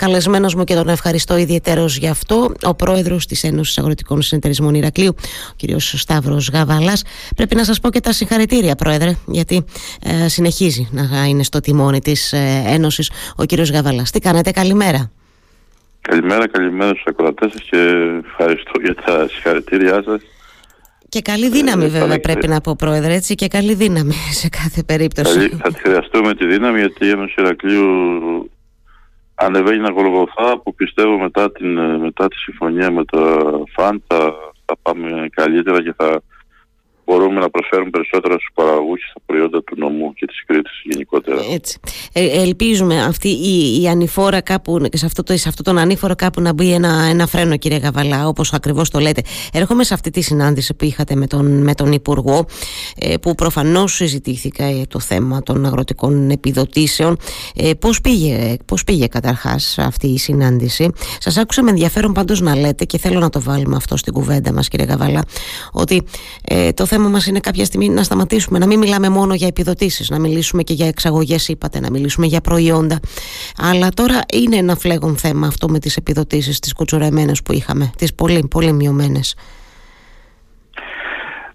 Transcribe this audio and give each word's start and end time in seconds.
καλεσμένος 0.00 0.54
μου 0.54 0.64
και 0.64 0.74
τον 0.74 0.88
ευχαριστώ 0.88 1.36
ιδιαίτερο 1.36 1.84
γι' 1.84 2.08
αυτό, 2.08 2.52
ο 2.62 2.74
πρόεδρος 2.74 3.26
της 3.26 3.44
Ένωσης 3.44 3.78
Αγροτικών 3.78 4.22
Συνεταιρισμών 4.22 4.74
Ηρακλείου, 4.74 5.14
ο 5.50 5.76
κ. 5.76 5.80
Σταύρος 5.80 6.50
Γαβαλά. 6.52 6.92
Πρέπει 7.36 7.54
να 7.54 7.64
σας 7.64 7.80
πω 7.80 7.90
και 7.90 8.00
τα 8.00 8.12
συγχαρητήρια, 8.12 8.74
πρόεδρε, 8.74 9.12
γιατί 9.26 9.64
ε, 10.02 10.28
συνεχίζει 10.28 10.88
να 10.92 11.24
είναι 11.24 11.42
στο 11.42 11.60
τιμόνι 11.60 12.00
της 12.00 12.32
ε, 12.32 12.62
Ένωσης 12.66 13.10
ο 13.36 13.44
κ. 13.44 13.52
Γαβαλά. 13.72 14.02
Τι 14.12 14.18
κάνετε, 14.18 14.50
καλημέρα. 14.50 15.10
Καλημέρα, 16.00 16.48
καλημέρα 16.48 16.90
στους 16.90 17.04
ακροατές 17.06 17.50
σας 17.52 17.62
και 17.70 17.78
ευχαριστώ 18.26 18.72
για 18.82 18.94
τα 18.94 19.28
συγχαρητήριά 19.28 20.02
σας. 20.04 20.20
Και 21.08 21.20
καλή 21.20 21.48
δύναμη 21.48 21.84
ε, 21.84 21.88
βέβαια 21.88 22.20
πρέπει 22.20 22.48
να 22.48 22.60
πω 22.60 22.76
πρόεδρε 22.76 23.14
έτσι 23.14 23.34
και 23.34 23.48
καλή 23.48 23.74
δύναμη 23.74 24.14
σε 24.30 24.48
κάθε 24.48 24.82
περίπτωση. 24.82 25.34
Καλή, 25.34 25.58
θα 25.62 25.72
τη 25.72 25.80
χρειαστούμε 25.80 26.34
τη 26.34 26.46
δύναμη 26.46 26.78
γιατί 26.78 27.06
η 27.06 27.10
Ένωση 27.10 27.34
Ηρακλείου 27.38 27.86
ανεβαίνει 29.40 29.78
ένα 29.78 29.90
γολγοθά 29.90 30.58
που 30.58 30.74
πιστεύω 30.74 31.18
μετά, 31.18 31.52
την, 31.52 31.78
μετά 31.80 32.28
τη 32.28 32.36
συμφωνία 32.36 32.90
με 32.90 33.04
τα 33.04 33.50
ΦΑΝ 33.72 34.02
θα, 34.06 34.34
θα 34.64 34.76
πάμε 34.82 35.28
καλύτερα 35.32 35.82
και 35.82 35.94
θα 35.96 36.20
μπορούμε 37.10 37.40
να 37.40 37.50
προσφέρουμε 37.50 37.90
περισσότερα 37.90 38.34
στους 38.34 38.50
παραγωγούς 38.54 38.98
και 39.00 39.06
στα 39.10 39.20
προϊόντα 39.26 39.62
του 39.62 39.74
νομού 39.78 40.12
και 40.14 40.26
της 40.26 40.44
Κρήτης 40.46 40.80
γενικότερα. 40.84 41.40
Έτσι. 41.52 41.78
Ε, 42.12 42.42
ελπίζουμε 42.42 43.02
αυτή 43.02 43.28
η, 43.28 43.82
η 43.82 43.88
ανηφόρα 43.88 44.40
κάπου, 44.40 44.78
σε 44.92 45.06
αυτό, 45.06 45.22
το, 45.22 45.36
σε 45.36 45.48
αυτό 45.48 45.62
τον 45.62 45.78
ανήφορο 45.78 46.14
κάπου 46.14 46.40
να 46.40 46.52
μπει 46.52 46.72
ένα, 46.72 47.06
ένα 47.10 47.26
φρένο 47.26 47.56
κύριε 47.56 47.78
Γαβαλά, 47.78 48.28
όπως 48.28 48.52
ακριβώς 48.52 48.90
το 48.90 48.98
λέτε. 48.98 49.22
Έρχομαι 49.52 49.84
σε 49.84 49.94
αυτή 49.94 50.10
τη 50.10 50.20
συνάντηση 50.20 50.74
που 50.74 50.84
είχατε 50.84 51.14
με 51.14 51.26
τον, 51.26 51.62
με 51.62 51.74
τον 51.74 51.92
Υπουργό, 51.92 52.46
ε, 52.96 53.16
που 53.16 53.34
προφανώς 53.34 53.94
συζητήθηκα 53.94 54.64
ε, 54.64 54.82
το 54.88 55.00
θέμα 55.00 55.42
των 55.42 55.66
αγροτικών 55.66 56.30
επιδοτήσεων. 56.30 57.16
Ε, 57.56 57.70
πώς, 57.74 58.00
πήγε, 58.00 58.56
πώς 58.64 58.84
πήγε 58.84 59.06
καταρχάς 59.06 59.78
αυτή 59.78 60.06
η 60.06 60.18
συνάντηση; 60.18 60.90
Σας 61.18 61.36
άκουσα 61.36 61.62
με 61.62 61.70
ενδιαφέρον 61.70 62.12
πάντως 62.12 62.40
να 62.40 62.56
λέτε 62.56 62.84
και 62.84 62.98
θέλω 62.98 63.18
να 63.20 63.28
το 63.28 63.40
βάλουμε 63.40 63.76
αυτό 63.76 63.96
στην 63.96 64.12
κουβέντα 64.12 64.52
μας 64.52 64.68
κύριε 64.68 64.86
Γαβαλά, 64.86 65.22
ότι 65.72 66.02
ε, 66.44 66.72
το 66.72 66.86
θέμα 66.86 66.99
θέμα 67.00 67.12
μας 67.12 67.26
είναι 67.26 67.40
κάποια 67.40 67.64
στιγμή 67.64 67.88
να 67.88 68.02
σταματήσουμε, 68.02 68.58
να 68.58 68.66
μην 68.66 68.78
μιλάμε 68.78 69.08
μόνο 69.08 69.34
για 69.34 69.46
επιδοτήσεις, 69.46 70.10
να 70.10 70.18
μιλήσουμε 70.18 70.62
και 70.62 70.72
για 70.72 70.86
εξαγωγές 70.86 71.48
είπατε, 71.48 71.80
να 71.80 71.90
μιλήσουμε 71.90 72.26
για 72.26 72.40
προϊόντα. 72.40 73.00
Αλλά 73.58 73.88
τώρα 73.88 74.20
είναι 74.32 74.56
ένα 74.56 74.76
φλέγον 74.76 75.16
θέμα 75.16 75.46
αυτό 75.46 75.68
με 75.68 75.78
τις 75.78 75.96
επιδοτήσεις, 75.96 76.58
τις 76.58 76.72
κουτσουρεμένες 76.72 77.42
που 77.42 77.52
είχαμε, 77.52 77.90
τις 77.96 78.14
πολύ, 78.14 78.48
πολύ 78.50 78.72
μειωμένες. 78.72 79.36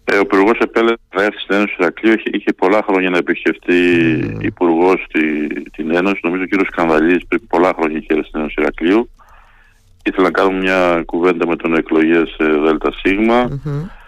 Ε, 0.04 0.16
ο 0.16 0.20
Υπουργός 0.20 0.58
επέλεξε 0.58 1.04
να 1.16 1.24
έρθει 1.24 1.40
στην 1.40 1.56
Ένωση 1.56 1.76
Ηρακλείου. 1.80 2.14
Είχε, 2.14 2.30
είχε 2.32 2.54
πολλά 2.54 2.84
χρόνια 2.88 3.10
να 3.10 3.18
επισκεφτεί 3.18 3.80
mm. 4.22 4.44
υπουργός 4.44 5.06
στη, 5.08 5.22
την 5.76 5.96
Ένωση. 5.96 6.20
Νομίζω 6.24 6.44
ο 6.44 6.58
κ. 6.58 6.66
Σκανδαλή 6.72 7.26
πριν 7.28 7.48
πολλά 7.48 7.74
χρόνια 7.78 7.98
είχε 7.98 8.14
έρθει 8.14 8.28
στην 8.28 8.40
Ένωση 8.40 8.56
Ηρακλείου. 8.58 9.10
Ήθελα 10.04 10.24
να 10.24 10.32
κάνουμε 10.32 10.60
μια 10.60 11.04
κουβέντα 11.06 11.48
με 11.48 11.56
τον 11.56 11.76
εκλογές 11.76 12.36
ΔΣ. 12.40 13.02
Mm-hmm. 13.06 14.05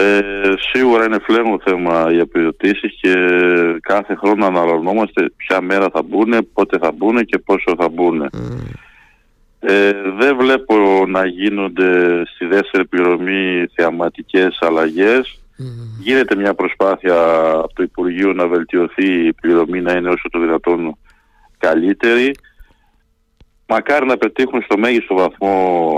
Ε, 0.00 0.54
σίγουρα 0.72 1.04
είναι 1.04 1.18
φλέγον 1.22 1.60
θέμα 1.64 2.12
οι 2.12 2.18
επιδοτήσεις 2.18 2.98
και 3.00 3.14
κάθε 3.80 4.14
χρόνο 4.14 4.46
αναλαμβανόμαστε 4.46 5.30
ποια 5.36 5.60
μέρα 5.60 5.86
θα 5.92 6.02
μπουν, 6.02 6.48
πότε 6.52 6.78
θα 6.78 6.92
μπουν 6.92 7.24
και 7.24 7.38
πόσο 7.38 7.74
θα 7.78 7.88
μπουν. 7.88 8.30
Ε, 9.60 9.92
δεν 10.18 10.36
βλέπω 10.36 11.04
να 11.06 11.26
γίνονται 11.26 12.22
στη 12.34 12.46
δεύτερη 12.46 12.84
πληρωμή 12.84 13.66
θεαματικές 13.74 14.58
αλλαγές. 14.60 15.40
Γίνεται 16.02 16.36
μια 16.36 16.54
προσπάθεια 16.54 17.14
από 17.50 17.74
το 17.74 17.82
Υπουργείο 17.82 18.32
να 18.32 18.46
βελτιωθεί 18.46 19.26
η 19.26 19.32
πληρωμή 19.32 19.80
να 19.80 19.92
είναι 19.92 20.08
όσο 20.08 20.28
το 20.30 20.40
δυνατόν 20.40 20.96
καλύτερη. 21.58 22.34
Μακάρι 23.70 24.06
να 24.06 24.16
πετύχουν 24.16 24.62
στο 24.62 24.78
μέγιστο 24.78 25.14
βαθμό 25.14 25.52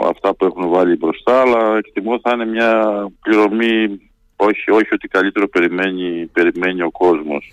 αυτά 0.09 0.34
που 0.34 0.45
έχουν 0.45 0.69
βάλει 0.69 0.97
μπροστά, 0.97 1.41
αλλά 1.41 1.77
εκτιμώ 1.77 2.20
θα 2.23 2.31
είναι 2.33 2.47
μια 2.47 2.83
πληρωμή 3.20 4.01
όχι, 4.37 4.70
όχι 4.70 4.89
ότι 4.92 5.09
καλύτερο 5.09 5.48
περιμένει, 5.48 6.27
περιμένει 6.27 6.82
ο 6.82 6.91
κόσμος. 6.91 7.53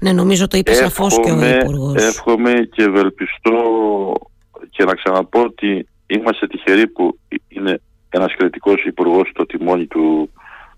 Ναι, 0.00 0.12
νομίζω 0.12 0.46
το 0.46 0.56
είπε 0.56 0.72
σαφώς 0.72 1.20
και 1.20 1.30
ο 1.30 1.58
Υπουργός. 1.60 2.02
Εύχομαι 2.02 2.68
και 2.72 2.82
ευελπιστώ 2.82 3.58
και 4.70 4.84
να 4.84 4.94
ξαναπώ 4.94 5.40
ότι 5.40 5.88
είμαστε 6.06 6.46
τυχεροί 6.46 6.88
που 6.88 7.18
είναι 7.48 7.80
ένας 8.08 8.34
κριτικός 8.36 8.84
υπουργός 8.84 9.28
στο 9.28 9.46
τιμόνι 9.46 9.86
του 9.86 10.30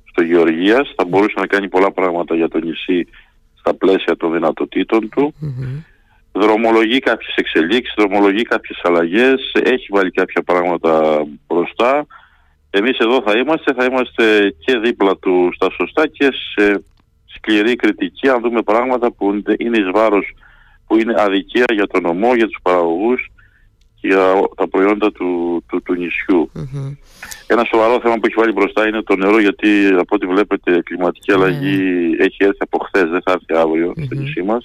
στο 0.04 0.22
Γεωργίας. 0.22 0.92
Θα 0.96 1.04
μπορούσε 1.04 1.34
να 1.36 1.46
κάνει 1.46 1.68
πολλά 1.68 1.92
πράγματα 1.92 2.34
για 2.34 2.48
το 2.48 2.58
νησί 2.58 3.06
στα 3.54 3.74
πλαίσια 3.74 4.16
των 4.16 4.32
δυνατοτήτων 4.32 5.08
του 5.08 5.34
δρομολογεί 6.40 6.98
κάποιες 6.98 7.34
εξελίξεις, 7.36 7.94
δρομολογεί 7.96 8.42
κάποιες 8.42 8.80
αλλαγές, 8.82 9.52
έχει 9.64 9.86
βάλει 9.90 10.10
κάποια 10.10 10.42
πράγματα 10.42 11.24
μπροστά. 11.46 12.06
Εμείς 12.70 12.98
εδώ 12.98 13.22
θα 13.26 13.38
είμαστε, 13.38 13.74
θα 13.74 13.84
είμαστε 13.84 14.54
και 14.64 14.78
δίπλα 14.78 15.16
του 15.16 15.50
στα 15.54 15.70
σωστά 15.70 16.06
και 16.06 16.28
σε 16.54 16.84
σκληρή 17.34 17.76
κριτική 17.76 18.28
αν 18.28 18.40
δούμε 18.40 18.62
πράγματα 18.62 19.12
που 19.12 19.42
είναι 19.58 19.78
εις 19.78 19.90
βάρος, 19.92 20.34
που 20.86 20.98
είναι 20.98 21.14
αδικία 21.16 21.64
για 21.72 21.86
τον 21.86 22.02
νομό, 22.02 22.34
για 22.34 22.46
τους 22.46 22.58
παραγωγούς 22.62 23.30
και 24.00 24.08
για 24.08 24.32
τα 24.56 24.68
προϊόντα 24.68 25.12
του, 25.12 25.62
του, 25.68 25.82
του 25.82 25.94
νησιου 25.94 26.50
Ένα 27.46 27.64
σοβαρό 27.64 28.00
θέμα 28.02 28.14
που 28.14 28.26
έχει 28.26 28.34
βάλει 28.36 28.52
μπροστά 28.52 28.88
είναι 28.88 29.02
το 29.02 29.16
νερό 29.16 29.40
γιατί 29.40 29.86
από 29.86 30.14
ό,τι 30.14 30.26
βλέπετε 30.26 30.76
η 30.76 30.82
κλιματική 30.82 31.32
αλλαγή 31.32 31.80
έχει 32.18 32.44
έρθει 32.44 32.58
από 32.58 32.78
χθες, 32.78 33.10
δεν 33.10 33.22
θα 33.24 33.32
έρθει 33.32 33.62
αύριο 33.64 33.92
στο 34.04 34.14
νησί 34.14 34.42
μας 34.42 34.64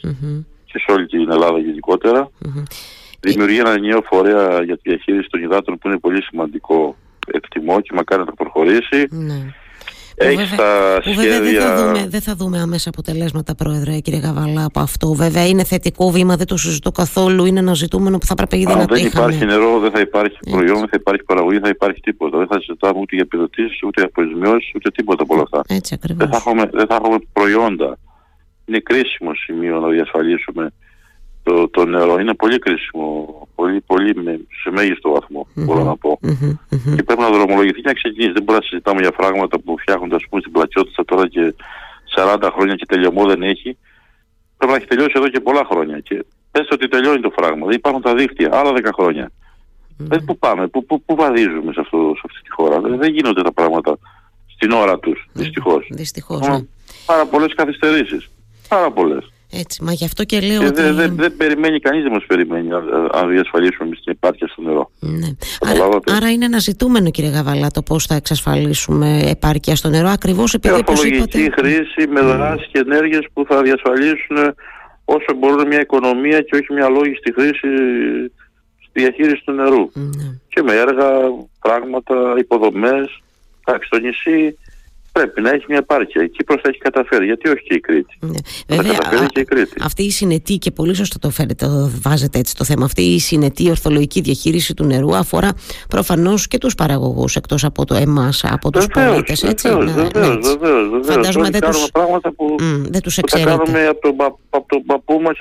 και 0.72 0.84
σε 0.86 0.92
όλη 0.92 1.06
την 1.06 1.32
Ελλάδα 1.32 1.60
γενικότερα. 1.60 2.30
Mm-hmm. 2.46 2.64
Δημιουργεί 3.20 3.60
ένα 3.60 3.80
νέο 3.80 4.02
φορέα 4.06 4.64
για 4.64 4.76
τη 4.76 4.90
διαχείριση 4.90 5.30
των 5.30 5.42
υδάτων 5.44 5.78
που 5.78 5.88
είναι 5.88 5.98
πολύ 5.98 6.24
σημαντικό 6.24 6.96
εκτιμώ 7.28 7.82
και 7.82 7.92
μακάρι 7.94 8.22
να 8.22 8.28
το 8.28 8.34
προχωρήσει. 8.38 9.08
Ναι. 9.10 9.54
Έχει 10.16 10.56
τα 10.56 11.00
σχέδια... 11.02 11.40
Βέβαια 11.40 11.42
δεν 11.42 11.62
θα, 11.62 11.76
δούμε, 11.76 12.08
δεν 12.10 12.22
θα 12.22 12.36
δούμε 12.36 12.60
άμεσα 12.60 12.90
αποτελέσματα, 12.90 13.56
Πρόεδρε, 13.56 14.00
κύριε 14.00 14.20
Γαβαλά, 14.20 14.66
από 14.66 14.80
αυτό. 14.80 15.14
Βέβαια 15.14 15.48
είναι 15.48 15.64
θετικό 15.64 16.12
βήμα, 16.12 16.36
δεν 16.36 16.48
το 16.48 16.58
συζητώ 16.58 16.92
καθόλου. 16.92 17.46
Είναι 17.46 17.60
ένα 17.60 17.74
ζητούμενο 17.74 18.18
που 18.18 18.26
θα 18.26 18.36
πρέπει 18.36 18.56
ήδη 18.56 18.74
να 18.76 18.86
το 18.86 18.96
δεν 18.96 19.06
υπάρχει 19.06 19.46
νερό, 19.46 19.80
δεν 19.80 19.92
θα 19.92 20.00
υπάρχει 20.00 20.38
προϊόν, 20.50 20.80
δεν 20.80 20.88
θα 20.88 20.98
υπάρχει 21.00 21.24
παραγωγή, 21.24 21.54
δεν 21.54 21.64
θα 21.64 21.70
υπάρχει 21.70 22.00
τίποτα. 22.02 22.38
Δεν 22.38 22.48
θα 22.48 22.60
συζητάμε 22.60 23.00
ούτε 23.00 23.16
για 23.16 23.24
επιδοτήσεις, 23.24 23.84
ούτε 23.84 24.02
για 24.02 24.10
αποζημιώσεις, 24.14 24.72
ούτε 24.76 24.92
τίποτα 24.92 25.24
από 25.24 25.34
όλα 25.34 25.44
αυτά. 25.44 25.76
Έτσι 25.76 25.98
Δεν 26.02 26.30
θα 26.30 26.36
έχουμε, 26.36 26.70
δεν 26.72 26.88
θα 26.88 26.96
έχουμε 26.96 27.18
προϊόντα 27.34 27.98
είναι 28.72 28.80
κρίσιμο 28.80 29.32
σημείο 29.34 29.80
να 29.80 29.88
διασφαλίσουμε 29.88 30.72
το, 31.44 31.70
το 31.70 31.86
νερό. 31.86 32.20
Είναι 32.20 32.34
πολύ 32.34 32.60
κρίσιμο, 32.60 33.48
πολύ, 33.56 33.82
πολύ 33.82 34.16
με, 34.16 34.40
σε 34.64 34.72
μέγιστο 34.72 35.12
βαθμό, 35.12 35.48
mm-hmm. 35.48 35.64
μπορώ 35.66 35.84
να 35.84 35.98
πω. 35.98 36.20
Mm-hmm. 36.24 36.96
Και 36.96 37.04
πρέπει 37.04 37.22
να 37.22 37.30
δρομολογηθεί 37.30 37.82
και 37.82 37.88
να 37.88 37.94
ξεκινήσει. 37.94 38.32
Δεν 38.32 38.44
μπορούμε 38.44 38.64
να 38.64 38.70
συζητάμε 38.70 39.02
για 39.02 39.12
πράγματα 39.12 39.60
που 39.60 39.78
φτιάχνονται 39.78 40.16
ας 40.16 40.26
πούμε 40.30 40.42
στην 40.42 40.54
πλατιότητα 40.54 41.06
τώρα 41.06 41.28
και 41.28 41.56
40 42.16 42.50
χρόνια 42.54 42.76
και 42.76 42.86
τελειωμό 42.86 43.26
δεν 43.26 43.42
έχει. 43.42 43.78
Πρέπει 44.58 44.72
να 44.74 44.78
έχει 44.78 44.88
τελειώσει 44.88 45.14
εδώ 45.16 45.28
και 45.28 45.40
πολλά 45.40 45.64
χρόνια. 45.72 46.00
Και 46.00 46.26
πες 46.52 46.68
ότι 46.72 46.88
τελειώνει 46.88 47.22
το 47.22 47.32
φράγμα. 47.38 47.66
Δεν 47.66 47.76
υπάρχουν 47.76 48.02
τα 48.02 48.16
δίκτυα, 48.16 48.50
άλλα 48.54 48.72
10 48.76 48.90
χρόνια. 48.94 49.32
Mm-hmm. 49.32 50.06
Δεν 50.12 50.26
πού 50.26 50.38
πάμε, 50.38 50.68
πού, 50.68 50.86
πού, 50.86 51.02
πού 51.04 51.16
βαδίζουμε 51.16 51.74
σε, 51.74 51.80
αυτό, 51.80 51.98
σε 52.16 52.22
αυτή 52.26 52.42
τη 52.42 52.52
χώρα. 52.52 52.80
Δεν, 52.80 52.98
δεν 52.98 53.14
γίνονται 53.14 53.42
τα 53.42 53.52
πράγματα 53.52 53.98
στην 54.56 54.72
ώρα 54.72 55.00
τους, 55.00 55.30
δυστυχώς. 55.34 55.88
Δυστυχώς, 55.90 56.48
ναι. 56.48 56.60
Πάρα 57.06 57.26
πολλές 57.26 57.54
καθυστερήσεις. 57.54 58.30
Πάρα 58.76 58.92
πολλές. 58.92 59.32
Έτσι, 59.52 59.84
μα 59.84 59.92
γι' 59.92 60.06
αυτό 60.06 60.24
και 60.24 60.40
λέω. 60.40 60.66
ότι... 60.66 60.82
Δεν 60.82 60.96
δε, 60.96 61.08
δε 61.08 61.30
περιμένει 61.30 61.80
κανείς, 61.80 62.04
δεν 62.04 62.12
μας 62.12 62.26
περιμένει 62.28 62.70
αν 63.12 63.30
διασφαλίσουμε 63.30 63.86
εμείς 63.86 64.02
την 64.04 64.12
επάρκεια 64.12 64.48
στο 64.48 64.62
νερό. 64.62 64.92
Ναι. 65.00 65.28
Άρα, 65.60 66.00
άρα, 66.16 66.32
είναι 66.32 66.46
ένα 66.46 66.60
ζητούμενο, 66.60 67.12
κύριε 67.12 67.30
Γαβαλά, 67.30 67.72
το 67.72 67.82
πώς 67.82 68.06
θα 68.06 68.16
εξασφαλίσουμε 68.16 69.20
επάρκεια 69.26 69.76
στο 69.76 69.90
νερό, 69.90 70.10
ακριβώς 70.10 70.54
επειδή. 70.54 70.76
Όπως 70.80 71.04
είπατε. 71.04 71.50
χρήση 71.58 72.08
με 72.10 72.22
δράσει 72.22 72.70
και 72.72 72.80
ενέργειες 72.80 73.26
που 73.34 73.46
θα 73.48 73.62
διασφαλίσουν 73.62 74.38
όσο 75.06 75.34
μπορούν 75.38 75.68
μια 75.68 75.82
οικονομία 75.82 76.42
και 76.42 76.56
όχι 76.56 76.74
μια 76.74 76.90
λόγιστη 76.90 77.34
χρήση 77.34 77.68
στη 78.80 79.02
διαχείριση 79.02 79.42
του 79.46 79.52
νερού. 79.52 79.90
Ναι. 79.94 80.38
Και 80.48 80.62
με 80.62 80.74
έργα, 80.74 81.10
πράγματα, 81.60 82.16
υποδομές. 82.38 83.22
Εντάξει, 83.66 83.88
στο 83.88 84.00
νησί 84.00 84.58
πρέπει 85.12 85.42
να 85.42 85.50
έχει 85.50 85.66
μια 85.68 85.78
επάρκεια. 85.78 86.22
Εκεί 86.22 86.44
προς 86.44 86.62
θα 86.62 86.70
έχει 86.70 86.78
καταφέρει. 86.78 87.26
Γιατί 87.26 87.50
όχι 87.50 87.64
και 87.64 87.74
η 87.74 87.80
Κρήτη; 87.80 88.18
Ναι. 88.20 88.76
Βέβαια, 88.76 88.94
καταφέρει 88.94 89.26
και 89.26 89.40
η 89.40 89.44
Κρήτη. 89.44 89.72
Αυτή 89.82 90.04
η 90.04 90.12
συνετή 90.12 90.58
και 90.58 90.72
πολύ 90.72 90.94
σωστά 90.94 91.20
το 91.20 91.30
φέρετε, 91.30 91.66
το 91.66 91.92
βάζετε 92.02 92.40
έτσι 92.40 92.56
το 92.56 92.64
θέμα. 92.64 92.86
Αυτή 92.86 93.02
η 93.02 93.20
συνετή 93.20 93.70
ορθολογική 93.70 94.22
διαχείριση 94.22 94.74
του 94.74 94.84
νερού 94.84 95.16
αφορά 95.16 95.50
προφανώς 95.90 96.48
και 96.48 96.58
τους 96.58 96.76
παραγωγούς 96.76 97.36
εκτός 97.36 97.64
από 97.64 97.86
το 97.86 97.96
εμάς, 97.96 98.44
από 98.44 98.72
τους 98.72 98.88
πολίτες. 98.88 99.46
Βεβαίως, 99.64 99.94
βεβαίως. 100.56 101.08
Φαντάζομαι 101.08 101.50
δεν 101.50 101.62
κάνουμε 101.62 101.88
πράγματα 101.92 102.32
που, 102.32 102.56
mm, 102.60 102.86
δεν 102.90 103.02
τους 103.02 103.16
που 103.16 103.22
τα 103.22 103.40
κάνουμε 103.40 103.88
από 103.88 104.02
τον, 104.02 104.16
από 104.50 104.66
τον 104.68 104.84
παππού 104.86 105.22
μας, 105.22 105.38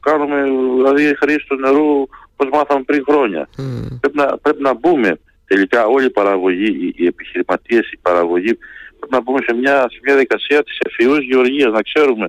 κάνουμε 0.00 0.42
δηλαδή 0.76 1.16
χρήση 1.16 1.44
του 1.48 1.56
νερού 1.56 2.06
όπως 2.36 2.58
μάθαμε 2.58 2.82
πριν 2.82 3.04
χρόνια. 3.08 3.48
Mm. 3.58 3.62
Πρέπει, 4.00 4.16
να, 4.16 4.38
πρέπει 4.38 4.62
να 4.62 4.74
μπούμε 4.74 5.18
τελικά 5.46 5.86
όλοι 5.86 6.06
οι 6.06 6.10
παραγωγοί, 6.10 6.92
οι 6.96 7.06
επιχειρηματίες, 7.06 7.92
οι 7.92 7.98
παραγωγοί 8.02 8.58
πρέπει 9.02 9.14
να 9.16 9.20
μπούμε 9.20 9.38
σε 9.46 9.52
μια, 9.54 9.74
σε 9.92 9.98
μια 10.02 10.14
διαδικασία 10.14 10.62
της 10.62 10.76
εφηούς 10.86 11.18
γεωργίας, 11.30 11.72
να 11.72 11.82
ξέρουμε 11.82 12.26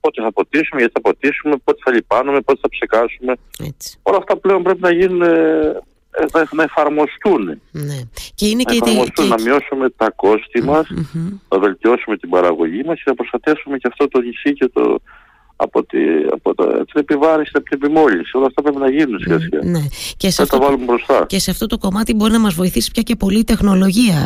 πότε 0.00 0.22
θα 0.22 0.32
ποτίσουμε, 0.32 0.80
γιατί 0.80 0.92
θα 0.92 1.00
ποτίσουμε, 1.00 1.54
πότε 1.64 1.78
θα 1.84 1.90
λιπάνουμε, 1.92 2.40
πότε 2.40 2.58
θα 2.62 2.68
ψεκάσουμε. 2.68 3.32
Έτσι. 3.68 3.98
Όλα 4.02 4.16
αυτά 4.16 4.36
πλέον 4.36 4.62
πρέπει 4.62 4.80
να 4.80 4.92
γίνουν, 4.92 5.22
ε, 5.22 5.76
να, 6.32 6.48
να 6.52 6.62
εφαρμοστούν. 6.62 7.60
Ναι. 7.70 7.98
Και 8.34 8.46
είναι 8.48 8.62
Να 8.66 8.70
και, 8.70 8.74
η- 8.76 8.80
εφαρμοστούν, 8.82 9.24
και- 9.28 9.34
να 9.34 9.40
μειώσουμε 9.42 9.90
τα 9.90 10.10
κόστη 10.10 10.62
μας, 10.62 10.86
Μμμ. 10.90 11.28
να 11.48 11.58
βελτιώσουμε 11.58 12.16
την 12.16 12.28
παραγωγή 12.28 12.82
μας 12.86 12.96
και 12.96 13.02
να 13.06 13.14
προστατεύσουμε 13.14 13.76
και 13.78 13.88
αυτό 13.92 14.08
το 14.08 14.20
νησί 14.20 14.52
και 14.52 14.68
το, 14.68 14.98
από, 15.60 15.84
τη, 15.84 15.98
από 16.32 16.54
τα, 16.54 16.64
την 16.64 17.00
επιβάρηση, 17.00 17.50
από 17.54 17.64
την 17.64 17.78
επιμόλυνση. 17.82 18.36
Όλα 18.36 18.46
αυτά 18.46 18.62
πρέπει 18.62 18.78
να 18.78 18.90
γίνουν 18.90 19.18
σιγά 19.18 19.38
σιγά. 19.38 19.60
Ναι. 19.62 19.82
Και 20.16 20.30
σε 20.30 20.42
Να 20.42 20.48
τα 20.48 20.54
αυτό, 20.56 20.66
βάλουμε 20.66 20.84
μπροστά. 20.84 21.24
και 21.26 21.38
σε 21.38 21.50
αυτό 21.50 21.66
το 21.66 21.78
κομμάτι 21.78 22.14
μπορεί 22.14 22.32
να 22.32 22.40
μας 22.40 22.54
βοηθήσει 22.54 22.90
πια 22.90 23.02
και 23.02 23.16
πολύ 23.16 23.38
η 23.38 23.44
τεχνολογία, 23.44 24.16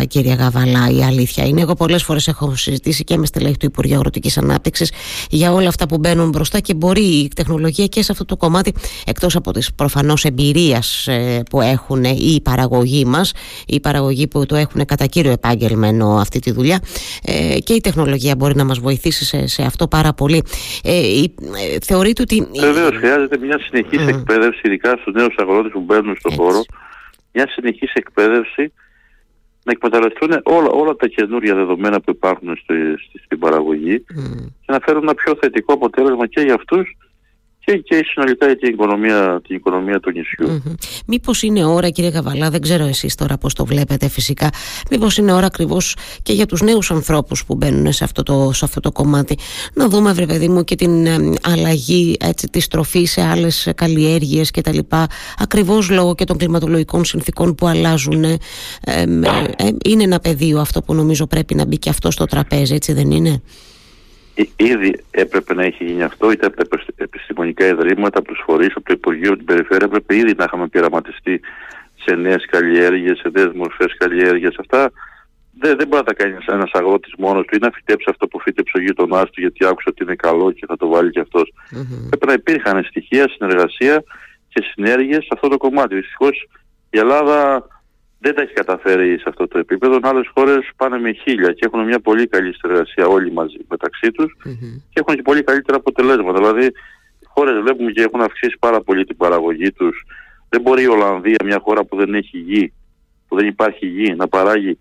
α, 0.00 0.04
κυρία 0.04 0.34
Γαβαλά, 0.34 0.88
η 0.90 1.02
αλήθεια 1.02 1.46
είναι. 1.46 1.60
Εγώ 1.60 1.74
πολλές 1.74 2.02
φορές 2.02 2.28
έχω 2.28 2.56
συζητήσει 2.56 3.04
και 3.04 3.16
με 3.16 3.26
στελέχη 3.26 3.56
του 3.56 3.66
Υπουργείου 3.66 3.96
Αγροτικής 3.96 4.38
Ανάπτυξης 4.38 4.92
για 5.30 5.52
όλα 5.52 5.68
αυτά 5.68 5.86
που 5.88 5.98
μπαίνουν 5.98 6.28
μπροστά 6.28 6.60
και 6.60 6.74
μπορεί 6.74 7.00
η 7.00 7.28
τεχνολογία 7.34 7.86
και 7.86 8.02
σε 8.02 8.12
αυτό 8.12 8.24
το 8.24 8.36
κομμάτι, 8.36 8.72
εκτός 9.06 9.36
από 9.36 9.52
τις 9.52 9.74
προφανώς 9.74 10.24
εμπειρίας 10.24 11.06
ε, 11.06 11.42
που 11.50 11.60
έχουν 11.60 12.04
η 12.04 12.40
παραγωγή 12.42 13.04
μας, 13.04 13.32
οι 13.66 13.80
παραγωγοί 13.80 14.26
που 14.26 14.46
το 14.46 14.56
έχουν 14.56 14.84
κατά 14.84 15.06
κύριο 15.06 15.30
επάγγελμα 15.30 15.86
ενώ 15.86 16.16
αυτή 16.16 16.38
τη 16.38 16.50
δουλειά, 16.50 16.80
ε, 17.24 17.58
και 17.58 17.72
η 17.72 17.80
τεχνολογία 17.80 18.36
μπορεί 18.36 18.56
να 18.56 18.64
μας 18.64 18.78
βοηθήσει 18.78 19.24
σε, 19.24 19.46
σε 19.46 19.62
αυτό 19.62 19.88
πάρα 19.88 20.12
πολύ. 20.12 20.42
Ε, 20.82 20.96
η- 20.96 21.34
ε, 21.74 21.76
θεωρείτε 21.84 22.22
ότι... 22.22 22.48
Βεβαίως 22.60 22.96
χρειάζεται 22.96 23.38
μια 23.38 23.58
συνεχής 23.58 24.00
Μμ. 24.02 24.08
εκπαίδευση, 24.08 24.60
ειδικά 24.64 24.96
στους 25.00 25.14
νέους 25.14 25.34
αγρότες 25.38 25.72
που 25.72 25.80
μπαίνουν 25.80 26.16
στον 26.18 26.32
Έτσι. 26.32 26.44
χώρο, 26.44 26.62
μια 27.32 27.48
συνεχής 27.48 27.92
εκπαίδευση 27.92 28.72
να 29.64 29.72
εκμεταλλευτούν 29.72 30.30
όλα, 30.42 30.68
όλα 30.68 30.96
τα 30.96 31.06
καινούργια 31.06 31.54
δεδομένα 31.54 32.00
που 32.00 32.10
υπάρχουν 32.10 32.56
στη, 32.62 32.74
στη- 33.08 33.18
στην 33.24 33.38
παραγωγή 33.38 34.04
Μμ. 34.14 34.34
και 34.34 34.72
να 34.72 34.78
φέρουν 34.84 35.02
ένα 35.02 35.14
πιο 35.14 35.36
θετικό 35.40 35.72
αποτέλεσμα 35.72 36.26
και 36.26 36.40
για 36.40 36.54
αυτούς 36.54 36.96
και, 37.64 37.76
και 37.76 38.04
συνολικά 38.12 38.46
για 38.46 38.56
την 38.56 38.72
οικονομία, 38.72 39.40
την 39.46 39.56
οικονομία 39.56 40.00
του 40.00 40.10
νησιού. 40.10 40.50
Μμμ. 40.50 40.74
Μήπως 41.06 41.42
είναι 41.42 41.64
ώρα 41.64 41.88
κύριε 41.88 42.10
Καβαλά, 42.10 42.50
δεν 42.50 42.60
ξέρω 42.60 42.84
εσείς 42.84 43.14
τώρα 43.14 43.38
πώς 43.38 43.54
το 43.54 43.64
βλέπετε 43.64 44.08
φυσικά, 44.08 44.50
μήπως 44.90 45.16
είναι 45.16 45.32
ώρα 45.32 45.46
ακριβώς 45.46 45.96
και 46.22 46.32
για 46.32 46.46
τους 46.46 46.62
νέους 46.62 46.90
ανθρώπους 46.90 47.44
που 47.44 47.54
μπαίνουν 47.54 47.92
σε 47.92 48.04
αυτό 48.04 48.22
το, 48.22 48.50
σε 48.52 48.64
αυτό 48.64 48.80
το 48.80 48.92
κομμάτι 48.92 49.38
να 49.74 49.88
δούμε 49.88 50.12
βρε 50.12 50.26
παιδί 50.26 50.48
μου 50.48 50.64
και 50.64 50.74
την 50.74 51.06
ε, 51.06 51.32
αλλαγή 51.42 52.16
έτσι, 52.20 52.48
της 52.48 52.68
τροφής 52.68 53.10
σε 53.10 53.22
άλλες 53.22 53.72
καλλιέργειες 53.74 54.50
και 54.50 54.60
τα 54.60 54.72
λοιπά 54.72 55.06
ακριβώς 55.38 55.90
λόγω 55.90 56.14
και 56.14 56.24
των 56.24 56.36
κλιματολογικών 56.36 57.04
συνθήκων 57.04 57.54
που 57.54 57.66
αλλάζουν 57.66 58.24
ε, 58.24 58.38
ε, 58.84 59.02
ε, 59.56 59.68
είναι 59.84 60.02
ένα 60.02 60.18
πεδίο 60.20 60.60
αυτό 60.60 60.82
που 60.82 60.94
νομίζω 60.94 61.26
πρέπει 61.26 61.54
να 61.54 61.66
μπει 61.66 61.78
και 61.78 61.88
αυτό 61.90 62.10
στο 62.10 62.24
τραπέζι 62.24 62.74
έτσι 62.74 62.92
δεν 62.92 63.10
είναι; 63.10 63.30
Ή- 63.30 63.40
Ήδη 64.56 65.04
έπρεπε 65.10 65.54
να 65.54 65.64
έχει 65.64 65.84
γίνει 65.84 66.02
αυτό, 66.02 66.30
είτε 66.30 66.46
από 66.46 66.56
τα 66.56 66.62
επισ- 66.66 67.00
επιστημονικά 67.00 67.66
ιδρύματα, 67.66 68.18
από 68.18 68.28
τους 68.28 68.42
φορείς, 68.46 68.72
από 68.74 68.84
το 68.86 68.92
Υπουργείο, 68.92 69.28
από 69.28 69.36
την 69.36 69.46
Περιφέρεια. 69.46 69.86
Έπρεπε 69.86 70.16
ήδη 70.16 70.34
να 70.36 70.44
είχαμε 70.44 70.68
πειραματιστεί 70.68 71.40
σε 72.04 72.14
νέες 72.14 72.46
καλλιέργειες, 72.46 73.18
σε 73.18 73.30
νέες 73.32 73.50
μορφές 73.54 73.96
καλλιέργειας. 73.98 74.54
Αυτά 74.58 74.90
δεν, 75.60 75.76
δεν 75.76 75.86
μπορεί 75.88 76.02
να 76.06 76.14
τα 76.14 76.14
κάνει 76.14 76.36
ένας 76.46 76.70
αγρότης 76.72 77.12
μόνος 77.18 77.46
του 77.46 77.56
ή 77.56 77.58
να 77.60 77.70
φυτέψει 77.70 78.06
αυτό 78.10 78.26
που 78.26 78.40
φύτεψε 78.40 78.72
ο 78.76 78.80
γείτονά 78.80 79.24
του 79.24 79.40
γιατί 79.40 79.66
άκουσε 79.66 79.88
ότι 79.88 80.02
είναι 80.02 80.14
καλό 80.14 80.52
και 80.52 80.66
θα 80.66 80.76
το 80.76 80.88
βάλει 80.88 81.10
κι 81.10 81.20
αυτός. 81.20 81.52
Μμμ. 81.70 82.08
Πρέπει 82.08 82.26
να 82.26 82.32
υπήρχαν 82.32 82.84
στοιχεία, 82.84 83.28
συνεργασία 83.28 84.02
και 84.48 84.64
συνέργειες 84.72 85.22
σε 85.22 85.28
αυτό 85.32 85.48
το 85.48 85.56
κομμάτι. 85.56 85.94
Δυστυχώς 85.94 86.48
η 86.90 86.98
Ελλάδα 86.98 87.66
δεν 88.24 88.34
τα 88.34 88.42
έχει 88.42 88.52
καταφέρει 88.52 89.18
σε 89.18 89.24
αυτό 89.26 89.48
το 89.48 89.58
επίπεδο. 89.58 89.98
Άλλες 90.02 90.30
χώρες 90.34 90.70
πάνε 90.76 90.98
με 90.98 91.12
χίλια 91.12 91.52
και 91.52 91.64
έχουν 91.66 91.84
μια 91.84 92.00
πολύ 92.00 92.26
καλή 92.26 92.54
συνεργασία 92.54 93.06
όλοι 93.06 93.32
μαζί 93.32 93.58
μεταξύ 93.68 94.10
τους 94.10 94.36
Μμμ. 94.44 94.76
και 94.90 95.00
έχουν 95.02 95.14
και 95.14 95.22
πολύ 95.22 95.42
καλύτερα 95.42 95.76
αποτελέσματα. 95.76 96.38
Δηλαδή, 96.38 96.66
οι 97.22 97.26
χώρες 97.34 97.60
βλέπουμε 97.60 97.90
και 97.90 98.02
έχουν 98.02 98.20
αυξήσει 98.20 98.56
πάρα 98.58 98.80
πολύ 98.80 99.04
την 99.04 99.16
παραγωγή 99.16 99.72
τους. 99.72 100.04
Δεν 100.48 100.60
μπορεί 100.60 100.82
η 100.82 100.86
Ολλανδία, 100.86 101.40
μια 101.44 101.60
χώρα 101.64 101.84
που 101.84 101.96
δεν 101.96 102.14
έχει 102.14 102.38
γη, 102.38 102.72
που 103.28 103.36
δεν 103.36 103.46
υπάρχει 103.46 103.86
γη, 103.86 104.14
να 104.14 104.28
παράγει 104.28 104.78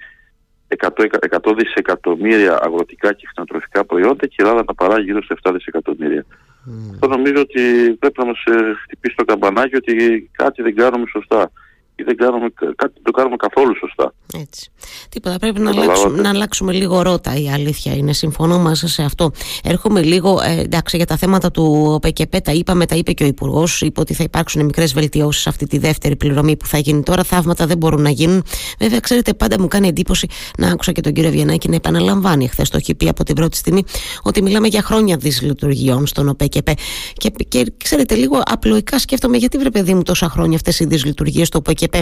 100, 0.67 1.05
100 1.29 1.53
δισεκατομμύρια 1.57 2.59
αγροτικά 2.61 3.13
και 3.13 3.27
κτηνοτροφικά 3.29 3.85
προϊόντα 3.85 4.25
και 4.27 4.35
η 4.37 4.43
Ελλάδα 4.43 4.63
να 4.67 4.73
παράγει 4.73 5.05
γύρω 5.05 5.23
σε 5.23 5.35
7 5.43 5.51
δισεκατομμύρια. 5.53 6.25
Μμ. 6.65 6.89
Αυτό 6.93 7.07
νομίζω 7.07 7.39
ότι 7.41 7.61
πρέπει 7.99 8.19
να 8.19 8.25
μας 8.25 8.43
χτυπήσει 8.83 9.15
το 9.15 9.25
καμπανάκι 9.25 9.75
ότι 9.75 9.93
κάτι 10.31 10.61
δεν 10.61 10.75
κάνουμε 10.75 11.05
σωστά. 11.07 11.51
Ή 11.95 12.03
δεν 12.03 12.17
κάνουμε, 12.17 12.49
κάτι 12.49 12.93
δεν 12.93 13.03
το 13.03 13.11
κάνουμε 13.11 13.35
καθόλου 13.35 13.75
σωστά. 13.75 14.13
Έτσι. 14.41 14.69
Τίποτα. 15.09 15.37
Πρέπει 15.39 15.59
να 15.59 15.65
Καταλάβατε. 15.69 15.99
αλλάξουμε, 15.99 16.21
να 16.21 16.29
αλλάξουμε 16.29 16.71
λίγο 16.73 17.01
ρότα. 17.01 17.35
Η 17.35 17.49
αλήθεια 17.49 17.95
είναι. 17.95 18.13
Συμφωνώ 18.13 18.59
μαζί 18.59 18.87
σε 18.87 19.03
αυτό. 19.03 19.31
Έρχομαι 19.63 20.01
λίγο. 20.01 20.39
Ε, 20.41 20.59
εντάξει, 20.59 20.97
για 20.97 21.05
τα 21.05 21.17
θέματα 21.17 21.51
του 21.51 21.97
ΠΚΠ 22.01 22.35
τα 22.41 22.51
είπαμε, 22.51 22.85
τα 22.85 22.95
είπε 22.95 23.11
και 23.11 23.23
ο 23.23 23.27
Υπουργός. 23.27 23.81
Είπε 23.81 23.99
ότι 23.99 24.13
θα 24.13 24.23
υπάρξουν 24.23 24.65
μικρές 24.65 24.93
βελτιώσεις 24.93 25.41
σε 25.41 25.49
αυτή 25.49 25.67
τη 25.67 25.77
δεύτερη 25.77 26.15
πληρωμή 26.15 26.55
που 26.57 26.65
θα 26.65 26.77
γίνει 26.77 27.03
τώρα. 27.03 27.23
Θαύματα 27.23 27.65
δεν 27.67 27.77
μπορούν 27.77 28.01
να 28.01 28.09
γίνουν. 28.09 28.43
Βέβαια, 28.79 28.99
ξέρετε, 28.99 29.33
πάντα 29.33 29.59
μου 29.59 29.67
κάνει 29.67 29.87
εντύπωση 29.87 30.27
να 30.57 30.67
άκουσα 30.67 30.91
και 30.91 31.01
τον 31.01 31.13
κύριο 31.13 31.31
Βιενάκη 31.31 31.69
να 31.69 31.75
επαναλαμβάνει. 31.75 32.47
Χθες 32.47 32.69
το 32.69 32.77
έχει 32.77 32.95
πει 32.95 33.07
από 33.07 33.23
την 33.23 33.35
πρώτη 33.35 33.57
στιγμή 33.57 33.83
ότι 34.23 34.41
μιλάμε 34.41 34.67
για 34.67 34.81
χρόνια 34.81 35.17
δυσλειτουργιών 35.17 36.07
στον 36.07 36.29
ΟΠΕΚΕΠ. 36.29 36.67
Και, 37.13 37.29
και 37.47 37.73
ξέρετε, 37.83 38.15
λίγο 38.15 38.41
απλοϊκά 38.45 38.99
σκέφτομαι 38.99 39.37
γιατί 39.37 39.57
βρε 39.57 39.69
παιδί 39.69 39.93
μου 39.93 40.01
τόσα 40.03 40.29
χρόνια 40.29 40.55
αυτές 40.55 40.79
οι 40.79 40.85
δυσλειτουργίες 40.85 41.49
του 41.49 41.57
ΟΠΕΚΕΠ 41.65 41.93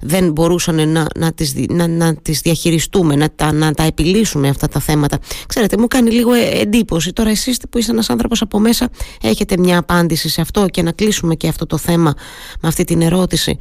δεν 0.00 0.32
μπορούσαν 0.32 0.88
να, 0.88 1.06
να, 1.18 1.32
τις, 1.32 1.52
δι- 1.52 1.69
να, 1.70 1.86
να 1.86 2.14
τις 2.16 2.40
διαχειριστούμε, 2.40 3.16
να 3.16 3.30
τα, 3.30 3.52
να 3.52 3.72
τα 3.72 3.82
επιλύσουμε 3.82 4.48
αυτά 4.48 4.68
τα 4.68 4.80
θέματα. 4.80 5.18
Ξέρετε, 5.46 5.76
μου 5.76 5.86
κάνει 5.86 6.10
λίγο 6.10 6.32
ε, 6.32 6.60
εντύπωση. 6.60 7.12
Τώρα 7.12 7.30
εσείς 7.30 7.60
που 7.70 7.78
είστε 7.78 7.92
ένας 7.92 8.10
άνθρωπος 8.10 8.42
από 8.42 8.58
μέσα 8.58 8.88
έχετε 9.22 9.56
μια 9.58 9.78
απάντηση 9.78 10.28
σε 10.28 10.40
αυτό 10.40 10.66
και 10.66 10.82
να 10.82 10.92
κλείσουμε 10.92 11.34
και 11.34 11.48
αυτό 11.48 11.66
το 11.66 11.78
θέμα 11.78 12.14
με 12.60 12.68
αυτή 12.68 12.84
την 12.84 13.02
ερώτηση. 13.02 13.58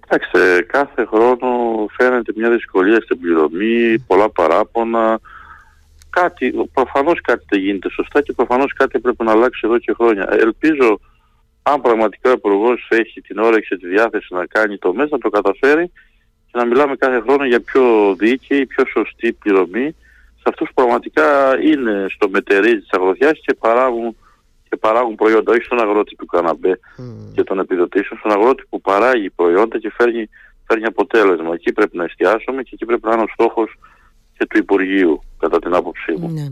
Κοιτάξτε, 0.00 0.62
κάθε 0.62 1.04
χρόνο 1.04 1.48
φαίνεται 1.96 2.32
μια 2.36 2.50
δυσκολία 2.50 3.00
στην 3.00 3.20
πληρωμή, 3.20 3.98
πολλά 3.98 4.30
παράπονα. 4.30 5.18
Κάτι, 6.10 6.54
προφανώς 6.72 7.20
κάτι 7.20 7.44
δεν 7.48 7.60
γίνεται 7.60 7.90
σωστά 7.90 8.22
και 8.22 8.32
προφανώς 8.32 8.72
κάτι 8.72 8.98
πρέπει 8.98 9.24
να 9.24 9.30
αλλάξει 9.30 9.60
εδώ 9.64 9.78
και 9.78 9.92
χρόνια. 9.92 10.28
Ελπίζω, 10.30 11.00
αν 11.68 11.80
πραγματικά 11.80 12.30
ο 12.30 12.32
υπουργός 12.32 12.88
έχει 12.90 13.20
την 13.20 13.38
όρεξη 13.38 13.68
και 13.68 13.76
τη 13.76 13.86
διάθεση 13.88 14.34
να 14.34 14.46
κάνει 14.46 14.78
το 14.78 14.94
μέσα, 14.94 15.08
να 15.10 15.18
το 15.18 15.28
καταφέρει 15.28 15.86
και 16.46 16.58
να 16.58 16.64
μιλάμε 16.64 16.96
κάθε 16.96 17.20
χρόνο 17.20 17.44
για 17.44 17.60
πιο 17.60 18.14
δίκαιη, 18.18 18.66
πιο 18.66 18.84
σωστή 18.86 19.32
πληρωμή 19.32 19.94
σε 20.36 20.44
αυτούς 20.44 20.68
που 20.68 20.74
πραγματικά 20.74 21.58
είναι 21.62 22.06
στο 22.08 22.28
μετερίζει 22.28 22.78
της 22.78 22.90
αγροτιάς 22.90 23.40
και 23.42 23.54
παράγουν, 23.54 24.16
και 24.68 24.76
παράγουν 24.76 25.14
προϊόντα, 25.14 25.52
όχι 25.52 25.62
στον 25.62 25.80
αγρότη 25.80 26.16
του 26.16 26.26
καναμπέ 26.26 26.78
και 27.34 27.42
των 27.42 27.58
επιδοτήσεων, 27.58 28.18
στον 28.18 28.30
αγρότη 28.30 28.62
που 28.68 28.80
παράγει 28.80 29.30
προϊόντα 29.30 29.78
και 29.78 29.92
φέρνει, 29.96 30.28
φέρνει 30.66 30.84
αποτέλεσμα. 30.84 31.54
Εκεί 31.54 31.72
πρέπει 31.72 31.96
να 31.96 32.04
εστιάσουμε 32.04 32.62
και 32.62 32.70
εκεί 32.72 32.84
πρέπει 32.84 33.06
να 33.06 33.12
είναι 33.12 33.22
ο 33.22 33.32
στόχος 33.32 33.78
και 34.38 34.46
του 34.46 34.58
Υπουργείου, 34.58 35.22
κατά 35.48 35.58
την 35.58 35.74
άποψή 35.74 36.12
μου. 36.20 36.30
Ναι. 36.32 36.46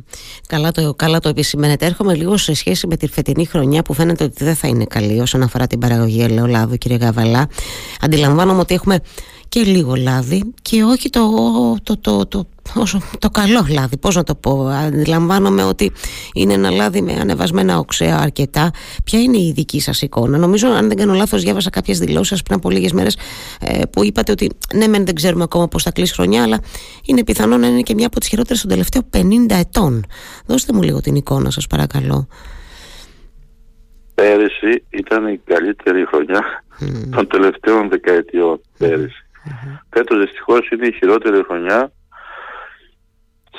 Καλά, 0.47 0.73
το, 0.73 0.95
καλά 0.95 1.21
το 1.21 1.29
επισημαίνετε. 1.29 1.87
Έρχομαι 1.87 2.15
λίγο 2.15 2.37
σε 2.37 2.55
σχέση 2.55 2.87
με 2.87 2.97
τη 2.97 3.09
φετινή 3.09 3.45
χρονιά 3.47 3.83
που 3.83 3.93
φαίνεται 3.93 4.25
ότι 4.25 4.45
δεν 4.45 4.55
θα 4.55 4.69
είναι 4.69 4.85
καλή 4.85 5.21
όσον 5.21 5.43
αφορά 5.43 5.67
την 5.67 5.79
παραγωγή 5.79 6.23
ελαιολάδου, 6.23 6.77
κύριε 6.77 6.97
Γαβαλά. 6.97 7.49
Αντιλαμβάνομαι 8.01 8.61
ότι 8.61 8.75
έχουμε 8.75 9.01
και 9.49 9.61
λίγο 9.61 9.95
λάδι 9.95 10.55
και 10.63 10.83
όχι 10.83 11.11
το, 11.11 11.31
το, 11.83 11.99
το, 11.99 12.27
το, 12.27 12.47
όσο, 12.75 13.01
το 13.19 13.31
καλό 13.31 13.67
λάδι. 13.69 13.97
Πώς 13.97 14.15
να 14.15 14.23
το 14.23 14.35
πω. 14.35 14.67
Αντιλαμβάνομαι 14.67 15.65
ότι 15.65 15.93
είναι 16.35 16.53
ένα 16.53 16.71
λάδι 16.71 17.03
με 17.03 17.13
ανεβασμένα 17.13 17.79
οξέα 17.79 18.19
αρκετά. 18.19 18.71
Ποια 19.05 19.21
είναι 19.21 19.39
η 19.39 19.53
δική 19.55 19.81
σας 19.81 20.03
εικόνα; 20.03 20.39
Νομίζω, 20.39 20.69
αν 20.69 20.89
δεν 20.89 20.97
κάνω 20.97 21.13
λάθος, 21.13 21.43
διάβασα 21.43 21.71
κάποιες 21.71 21.99
δηλώσεις 21.99 22.29
σας 22.29 22.43
πριν 22.43 22.57
από 22.57 22.71
λίγες 22.71 22.93
μέρες 22.93 23.17
ε, 23.61 23.81
που 23.93 24.05
είπατε 24.05 24.33
ότι 24.33 24.51
ναι, 24.75 24.87
μεν 24.87 25.05
δεν 25.05 25.15
ξέρουμε 25.15 25.43
ακόμα 25.43 25.69
πώς 25.69 25.83
θα 25.83 25.91
κλείσει 25.91 26.15
χρονιά, 26.15 26.43
αλλά 26.43 26.59
είναι 27.05 27.25
πιθανό 27.25 27.57
να 27.57 27.67
είναι 27.67 27.81
και 27.81 27.95
μια 27.95 28.07
από 28.07 28.21
τις 28.21 28.29
χειρότερες 28.29 28.61
των 28.61 28.71
τελευταίων 28.71 28.84
50 29.13 29.23
ετών. 29.51 30.05
Δώστε 30.47 30.73
μου 30.73 30.83
λίγο 30.83 31.01
την 31.01 31.15
εικόνα 31.15 31.51
σας 31.51 31.67
παρακαλώ. 31.67 32.29
Πέρυσι 34.15 34.85
ήταν 34.91 35.27
η 35.27 35.41
καλύτερη 35.45 36.07
χρονιά 36.07 36.65
Μμμ. 36.81 37.11
των 37.11 37.27
τελευταίων 37.29 37.89
δεκαετιών. 37.89 38.61
Πέρυσι. 38.79 39.25
Φέτος 39.91 40.19
δυστυχώς 40.19 40.69
είναι 40.71 40.87
η 40.87 40.93
χειρότερη 40.93 41.43
χρονιά 41.45 41.93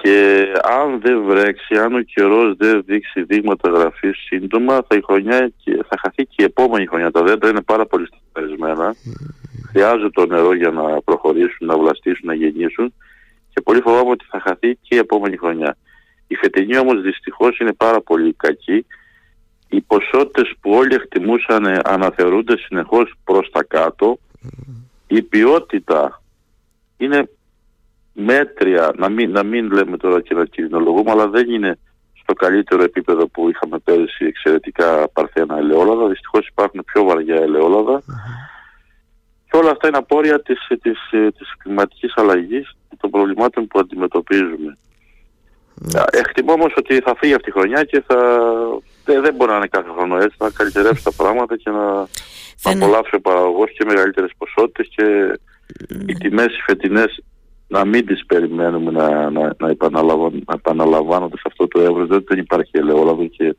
και 0.01 0.43
αν 0.81 0.99
δεν 1.01 1.23
βρέξει, 1.23 1.75
αν 1.75 1.93
ο 1.95 2.01
καιρός 2.01 2.55
δεν 2.57 2.83
δείξει 2.85 3.21
δείγματα 3.23 3.69
γραφής 3.69 4.17
σύντομα, 4.27 4.73
θα, 4.87 4.95
η 4.95 5.01
χρονιά, 5.05 5.51
και- 5.63 5.83
θα 5.89 5.97
χαθεί 6.01 6.23
και 6.25 6.35
η 6.41 6.43
επόμενη 6.43 6.85
χρονιά. 6.85 7.11
Τα 7.11 7.23
δέντρα 7.23 7.49
είναι 7.49 7.61
πάρα 7.61 7.85
πολύ 7.85 8.07
σταθερισμένα. 8.07 8.95
Χρειάζεται 9.69 10.09
το 10.09 10.25
νερό 10.25 10.53
για 10.53 10.69
να 10.69 11.01
προχωρήσουν, 11.01 11.67
να 11.67 11.77
βλαστήσουν, 11.77 12.25
να 12.27 12.33
γεννήσουν 12.33 12.93
και 13.55 13.61
πολύ 13.61 13.81
φοβάμαι 13.81 14.09
ότι 14.09 14.25
θα 14.29 14.39
χαθεί 14.39 14.75
και 14.81 14.95
η 14.95 14.97
επόμενη 14.97 15.37
χρονιά. 15.37 15.77
Η 16.27 16.35
φετινή 16.35 16.77
όμως 16.77 17.01
δυστυχώς 17.01 17.59
είναι 17.59 17.73
πάρα 17.73 18.01
πολύ 18.01 18.33
κακή. 18.33 18.85
Οι 19.69 19.81
ποσότητες 19.81 20.53
που 20.61 20.71
όλοι 20.71 20.93
εκτιμούσαν 20.93 21.65
ε, 21.65 21.79
αναθεωρούνται 21.83 22.57
συνεχώς 22.57 23.13
προς 23.23 23.49
τα 23.51 23.63
κάτω. 23.63 24.17
Η 25.07 25.21
ποιότητα 25.21 26.21
είναι 26.97 27.29
μέτρια, 28.13 28.93
να 28.97 29.09
μην, 29.09 29.31
να 29.31 29.43
μην 29.43 29.71
λέμε 29.71 29.97
τώρα 29.97 30.21
και 30.21 30.33
να 30.33 30.45
κοινολογούμε, 30.45 31.11
αλλά 31.11 31.27
δεν 31.27 31.49
είναι 31.49 31.77
στο 32.21 32.33
καλύτερο 32.33 32.83
επίπεδο 32.83 33.27
που 33.27 33.49
είχαμε 33.49 33.79
πέρυσι 33.79 34.25
εξαιρετικά 34.25 35.09
παρθένα 35.09 35.57
ελαιόλαδα. 35.57 36.07
Δυστυχώς 36.07 36.47
υπάρχουν 36.47 36.83
πιο 36.85 37.03
βαριά 37.03 37.45
Και 39.49 39.57
όλα 39.57 39.69
αυτά 39.71 39.87
είναι 39.87 39.97
απόρρια 39.97 40.41
της, 40.41 40.67
της, 40.81 40.99
της 41.37 41.55
κλιματικής 41.57 42.13
αλλαγής 42.15 42.75
και 42.84 42.84
των 42.99 43.09
προβλημάτων 43.09 43.67
που 43.67 43.79
αντιμετωπίζουμε. 43.79 44.77
Mm. 45.81 46.03
Εκτιμώ 46.11 46.53
όμως 46.53 46.73
ότι 46.77 46.99
θα 46.99 47.15
φύγει 47.17 47.33
αυτή 47.33 47.49
η 47.49 47.51
χρονιά 47.51 47.83
και 47.83 48.03
θα... 48.07 48.17
δεν, 49.05 49.21
δεν 49.21 49.35
μπορεί 49.35 49.51
να 49.51 49.57
είναι 49.57 49.67
κάθε 49.67 49.89
χρόνο 49.95 50.17
έτσι, 50.17 50.35
να 50.39 50.49
καλυτερεύσει 50.49 51.03
τα 51.03 51.11
πράγματα 51.17 51.55
και 51.57 51.69
να, 51.69 52.07
απολαύσει 52.63 53.15
ο 53.15 53.21
παραγωγός 53.21 53.71
και 53.77 53.85
μεγαλύτερες 53.85 54.31
ποσότητες 54.37 54.87
και 54.95 55.37
οι 56.07 56.13
τιμές 56.13 56.45
οι 56.45 56.61
φετινές 56.65 57.23
να 57.67 57.85
μην 57.85 58.05
τις 58.05 58.25
περιμένουμε 58.25 58.91
να, 58.91 59.29
να, 59.29 59.55
να, 59.59 59.69
επαναλαμβάνονται 60.53 61.37
σε 61.37 61.43
αυτό 61.45 61.67
το 61.67 61.81
εύρος, 61.81 62.07
δεν, 62.07 62.23
δεν 62.27 62.39
υπάρχει 62.39 62.71
ελαιόλαδο 62.73 63.25
και 63.25 63.55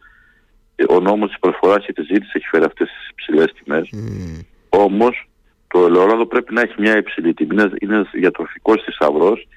ο 0.89 1.01
νόμος 1.01 1.29
της 1.29 1.39
προσφοράς 1.39 1.85
και 1.85 1.93
της 1.93 2.07
ζήτησης 2.07 2.35
έχει 2.35 2.47
φέρει 2.47 2.65
αυτές 2.65 2.89
τις 2.89 3.09
υψηλές 3.11 3.53
τιμές. 3.53 3.89
Mm. 3.93 4.45
Όμως 4.69 5.29
το 5.69 5.85
ελαιόλαδο 5.87 6.27
πρέπει 6.27 6.55
να 6.55 6.61
έχει 6.61 6.75
μια 6.79 6.97
υψηλή 6.97 7.35
τιμή, 7.35 7.55
είναι, 7.55 7.71
είναι 7.81 8.09
διατροφικός 8.13 8.83
θησαυρός 8.85 9.49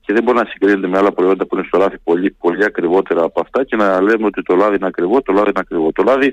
και 0.00 0.12
δεν 0.12 0.22
μπορεί 0.22 0.38
να 0.38 0.44
συγκρίνεται 0.44 0.86
με 0.86 0.98
άλλα 0.98 1.12
προϊόντα 1.12 1.46
που 1.46 1.56
είναι 1.56 1.66
στο 1.66 1.78
λάδι 1.78 1.98
πολύ, 1.98 2.30
πολύ 2.30 2.64
ακριβότερα 2.64 3.22
από 3.22 3.40
αυτά 3.40 3.64
και 3.64 3.76
να 3.76 4.00
λέμε 4.00 4.26
ότι 4.26 4.42
το 4.42 4.54
λάδι 4.56 4.76
είναι 4.76 4.86
ακριβό, 4.86 5.22
το 5.22 5.32
λάδι 5.32 5.48
είναι 5.48 5.60
ακριβό. 5.60 5.92
Το 5.92 6.02
λάδι 6.02 6.32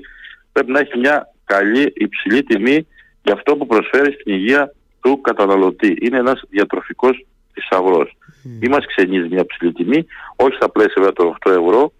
πρέπει 0.52 0.70
να 0.70 0.78
έχει 0.78 0.98
μια 0.98 1.28
καλή 1.44 1.92
υψηλή 1.94 2.42
τιμή 2.42 2.86
για 3.22 3.34
αυτό 3.34 3.56
που 3.56 3.66
προσφέρει 3.66 4.12
στην 4.12 4.34
υγεία 4.34 4.72
του 5.00 5.20
καταναλωτή. 5.20 5.96
Είναι 6.00 6.18
ένας 6.18 6.42
διατροφικός 6.48 7.26
θησαυρός. 7.52 8.16
Mm. 8.44 8.64
Είμαστε 8.64 8.86
ξενείς 8.86 9.28
μια 9.28 9.46
ψηλή 9.46 9.72
τιμή, 9.72 10.06
όχι 10.36 10.54
στα 10.54 10.70
πλαίσια 10.70 10.94
βέβαια 10.96 11.12
των 11.12 11.36
8 11.46 11.50
ευρώ. 11.50 11.92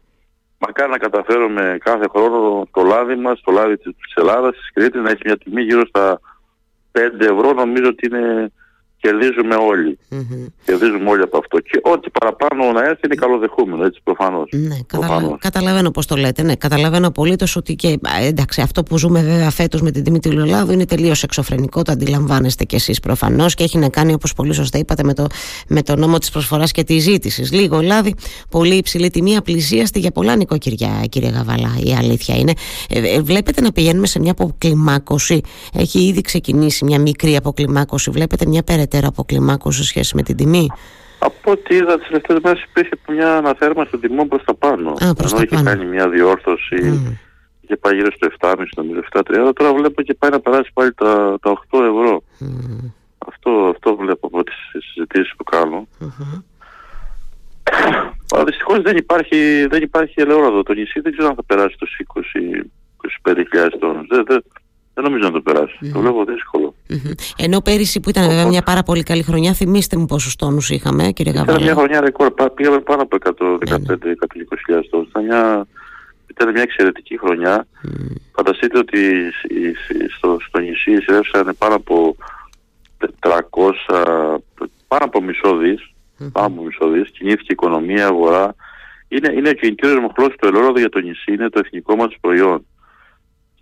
Μακάρι 0.59 0.91
να 0.91 0.99
καταφέρουμε 0.99 1.77
κάθε 1.81 2.05
χρόνο 2.15 2.69
το 2.73 2.83
λάδι 2.83 3.15
μας, 3.15 3.41
το 3.41 3.53
λάδι 3.53 3.77
της 3.77 4.15
Ελλάδας, 4.15 4.57
της 4.57 4.73
Κρήτης, 4.73 5.03
να 5.03 5.11
έχει 5.11 5.23
μια 5.25 5.39
τιμή 5.39 5.63
γύρω 5.63 5.87
στα 5.87 6.05
5 6.13 6.32
ευρώ. 7.21 7.53
Νομίζω 7.53 7.89
ότι 7.89 8.07
είναι 8.07 8.53
κερδίζουμε 9.03 9.55
όλοι. 9.55 9.99
Mm-hmm. 10.11 10.47
Κερδίζουμε 10.65 11.11
όλοι 11.11 11.23
από 11.23 11.39
αυτό. 11.39 11.59
Και 11.59 11.81
ό,τι 11.83 12.11
παραπάνω 12.11 12.73
να 12.73 12.81
έρθει 12.81 13.01
είναι 13.05 13.15
καλοδεχούμενο, 13.15 13.85
έτσι 13.85 14.01
προφανώς. 14.05 14.49
Ναι, 14.53 14.79
καταλα... 14.87 15.37
καταλαβαίνω 15.39 15.91
πώς 15.91 16.07
το 16.07 16.17
λέτε. 16.17 16.43
Ναι, 16.43 16.55
καταλαβαίνω 16.55 17.07
απολύτως 17.07 17.57
ότι 17.57 17.75
και 17.75 17.99
εντάξει, 18.23 18.61
αυτό 18.61 18.83
που 18.83 18.99
ζούμε 18.99 19.21
βέβαια 19.23 19.51
φέτος 19.51 19.83
με 19.83 19.91
την 19.91 20.05
τιμή 20.05 20.21
του 20.21 20.29
Ελλάδου 20.29 20.73
είναι 20.73 20.87
τελείως 20.87 21.23
εξωφρενικό. 21.23 21.83
Το 21.83 21.93
αντιλαμβάνεστε 21.93 22.65
κι 22.65 22.75
εσείς 22.75 23.01
προφανώς 23.01 23.55
και 23.55 23.65
έχει 23.65 23.79
να 23.79 23.89
κάνει, 23.89 24.13
όπως 24.13 24.33
πολύ 24.33 24.55
σωστά 24.55 24.79
είπατε, 24.79 25.03
με 25.03 25.15
το, 25.15 25.27
με 25.69 25.83
το 25.83 25.97
νόμο 25.97 26.19
της 26.19 26.31
προσφοράς 26.31 26.73
και 26.73 26.85
της 26.85 27.03
ζήτησης. 27.03 27.53
Λίγο 27.53 27.81
λάδι, 27.81 28.15
πολύ 28.51 28.75
υψηλή 28.75 29.11
τιμή, 29.11 29.37
απλησίαστη 29.37 29.99
για 29.99 30.11
πολλά 30.11 30.37
νοικοκυριά, 30.37 31.05
κύριε 31.09 31.31
Γαβαλά. 31.31 31.77
Η 31.85 31.95
αλήθεια 31.95 32.37
είναι. 32.37 32.53
Ε, 32.89 33.15
ε, 33.15 33.21
βλέπετε 33.21 33.61
να 33.61 33.73
πηγαίνουμε 33.73 34.07
σε 34.07 34.21
μια 34.21 34.31
αποκλιμάκωση; 34.31 35.41
Έχει 35.75 35.99
ήδη 35.99 36.21
ξεκινήσει 36.21 36.85
μια 36.85 37.01
μικρή 37.01 37.37
αποκλιμάκωση. 37.37 38.11
Βλέπετε 38.11 38.47
μια 38.47 38.63
περαιτέρω 38.63 38.91
ιδιαίτερα 38.93 39.07
αποκλιμάκωση 39.07 39.79
σε 39.79 39.85
σχέση 39.85 40.17
με 40.17 40.23
την 40.23 40.37
τιμή; 40.37 40.67
Από 41.19 41.51
ό,τι 41.51 41.75
είδα 41.75 41.99
τις 41.99 42.07
τελευταίες 42.07 42.39
μέρες 42.43 42.63
υπήρχε 42.63 42.97
μια 43.09 43.37
αναθέρμανση 43.37 43.91
των 43.91 44.01
τιμών 44.01 44.29
προς 44.29 44.45
τα 44.45 44.55
πάνω. 44.55 44.91
Α, 44.91 45.15
προς 45.15 45.33
Ενώ 45.33 45.45
τα 45.45 45.49
είχε 45.51 45.65
κάνει 45.65 45.85
μια 45.85 46.09
διόρθωση 46.09 46.79
mm. 46.83 47.17
και 47.67 47.77
πάει 47.77 47.95
γύρω 47.95 48.11
στο 48.13 48.29
7,5 48.41 48.65
νομίζω 48.77 49.01
7,30 49.13 49.53
τώρα 49.55 49.75
βλέπω 49.75 50.03
και 50.03 50.15
πάει 50.15 50.31
να 50.31 50.41
περάσει 50.41 50.71
πάλι 50.73 50.95
τα, 50.95 51.39
τα 51.43 51.63
8 51.71 51.81
ευρώ. 51.81 52.23
Mm. 52.41 52.91
Αυτό, 53.27 53.51
αυτό 53.75 53.97
βλέπω 53.97 54.27
από 54.27 54.45
τις 54.45 54.55
συζητήσεις 54.93 55.35
που 55.37 55.45
κάνω. 55.45 55.89
Mm-hmm. 56.01 56.43
Αλλά 58.35 58.45
δυστυχώς 58.45 58.83
δεν 58.83 58.97
υπάρχει, 58.97 59.67
δεν 59.67 59.83
υπάρχει 59.83 60.21
ελαιόλαδο. 60.21 60.63
Το 60.63 60.73
νησί 60.73 61.01
δεν 61.01 61.13
ξέρω 61.13 61.29
αν 61.29 61.35
θα 61.35 61.45
περάσει 61.45 61.77
τους 61.79 61.91
20-25 63.23 63.69
τόνους. 63.81 64.07
Δεν, 64.07 64.25
δεν, 64.27 64.45
δεν 64.95 65.05
νομίζω 65.05 65.25
να 65.25 65.31
το 65.31 65.41
περάσει. 65.41 65.79
Mm-hmm. 65.83 65.93
Το 65.93 66.01
βλέπω 66.01 66.25
δύσκολο. 66.25 66.75
Mm-hmm. 66.93 67.13
Ενώ 67.37 67.61
πέρυσι 67.61 68.01
που 68.01 68.09
ήταν 68.09 68.29
βέβαια 68.29 68.47
μια 68.47 68.63
πάρα 68.63 68.83
πολύ 68.83 69.03
καλή 69.03 69.23
χρονιά, 69.23 69.53
θυμίστε 69.53 69.97
μου 69.97 70.07
πόσους 70.07 70.37
τόνους 70.37 70.71
είχαμε, 70.71 71.11
κύριε 71.13 71.33
Γαβάλα. 71.33 71.53
Ήταν 71.53 71.63
μια 71.63 71.75
χρονιά 71.75 72.01
ρεκόρ. 72.01 72.35
Πήγαμε 72.55 72.79
πάνω 72.81 73.03
από 73.03 73.17
115-120 73.25 74.83
τόνους. 74.91 75.09
Ήταν 75.09 75.25
μια, 75.25 75.67
ήταν 76.27 76.51
μια 76.53 76.63
εξαιρετική 76.63 77.19
χρονιά. 77.19 77.67
Mm. 77.87 77.91
Φανταστείτε 78.33 78.79
ότι 78.79 78.99
στο, 80.17 80.37
στο 80.49 80.59
νησί 80.59 80.93
εισρεύσαν 80.93 81.55
πάνω 81.59 81.75
από 81.75 82.17
400, 83.21 84.37
πάνω 84.89 85.05
από 85.05 85.23
μισό 85.23 85.57
δις, 85.57 85.81
mm-hmm. 85.81 86.29
πάνω 86.33 86.47
από 86.47 86.63
μισό 86.63 86.89
δις, 86.89 87.11
κινήθηκε 87.11 87.47
η 87.49 87.57
οικονομία, 87.59 88.07
αγορά. 88.07 88.55
Είναι, 89.09 89.33
είναι 89.33 89.49
ο 89.49 89.53
κινητήριος 89.53 89.99
μοχλός 90.01 90.29
του 90.29 90.47
ελαιόλαδου 90.47 90.79
για 90.79 90.89
το 90.89 90.99
νησί, 90.99 91.33
είναι 91.33 91.49
το 91.49 91.61
εθνικό 91.65 91.97
μας 91.97 92.17
προϊόν 92.21 92.67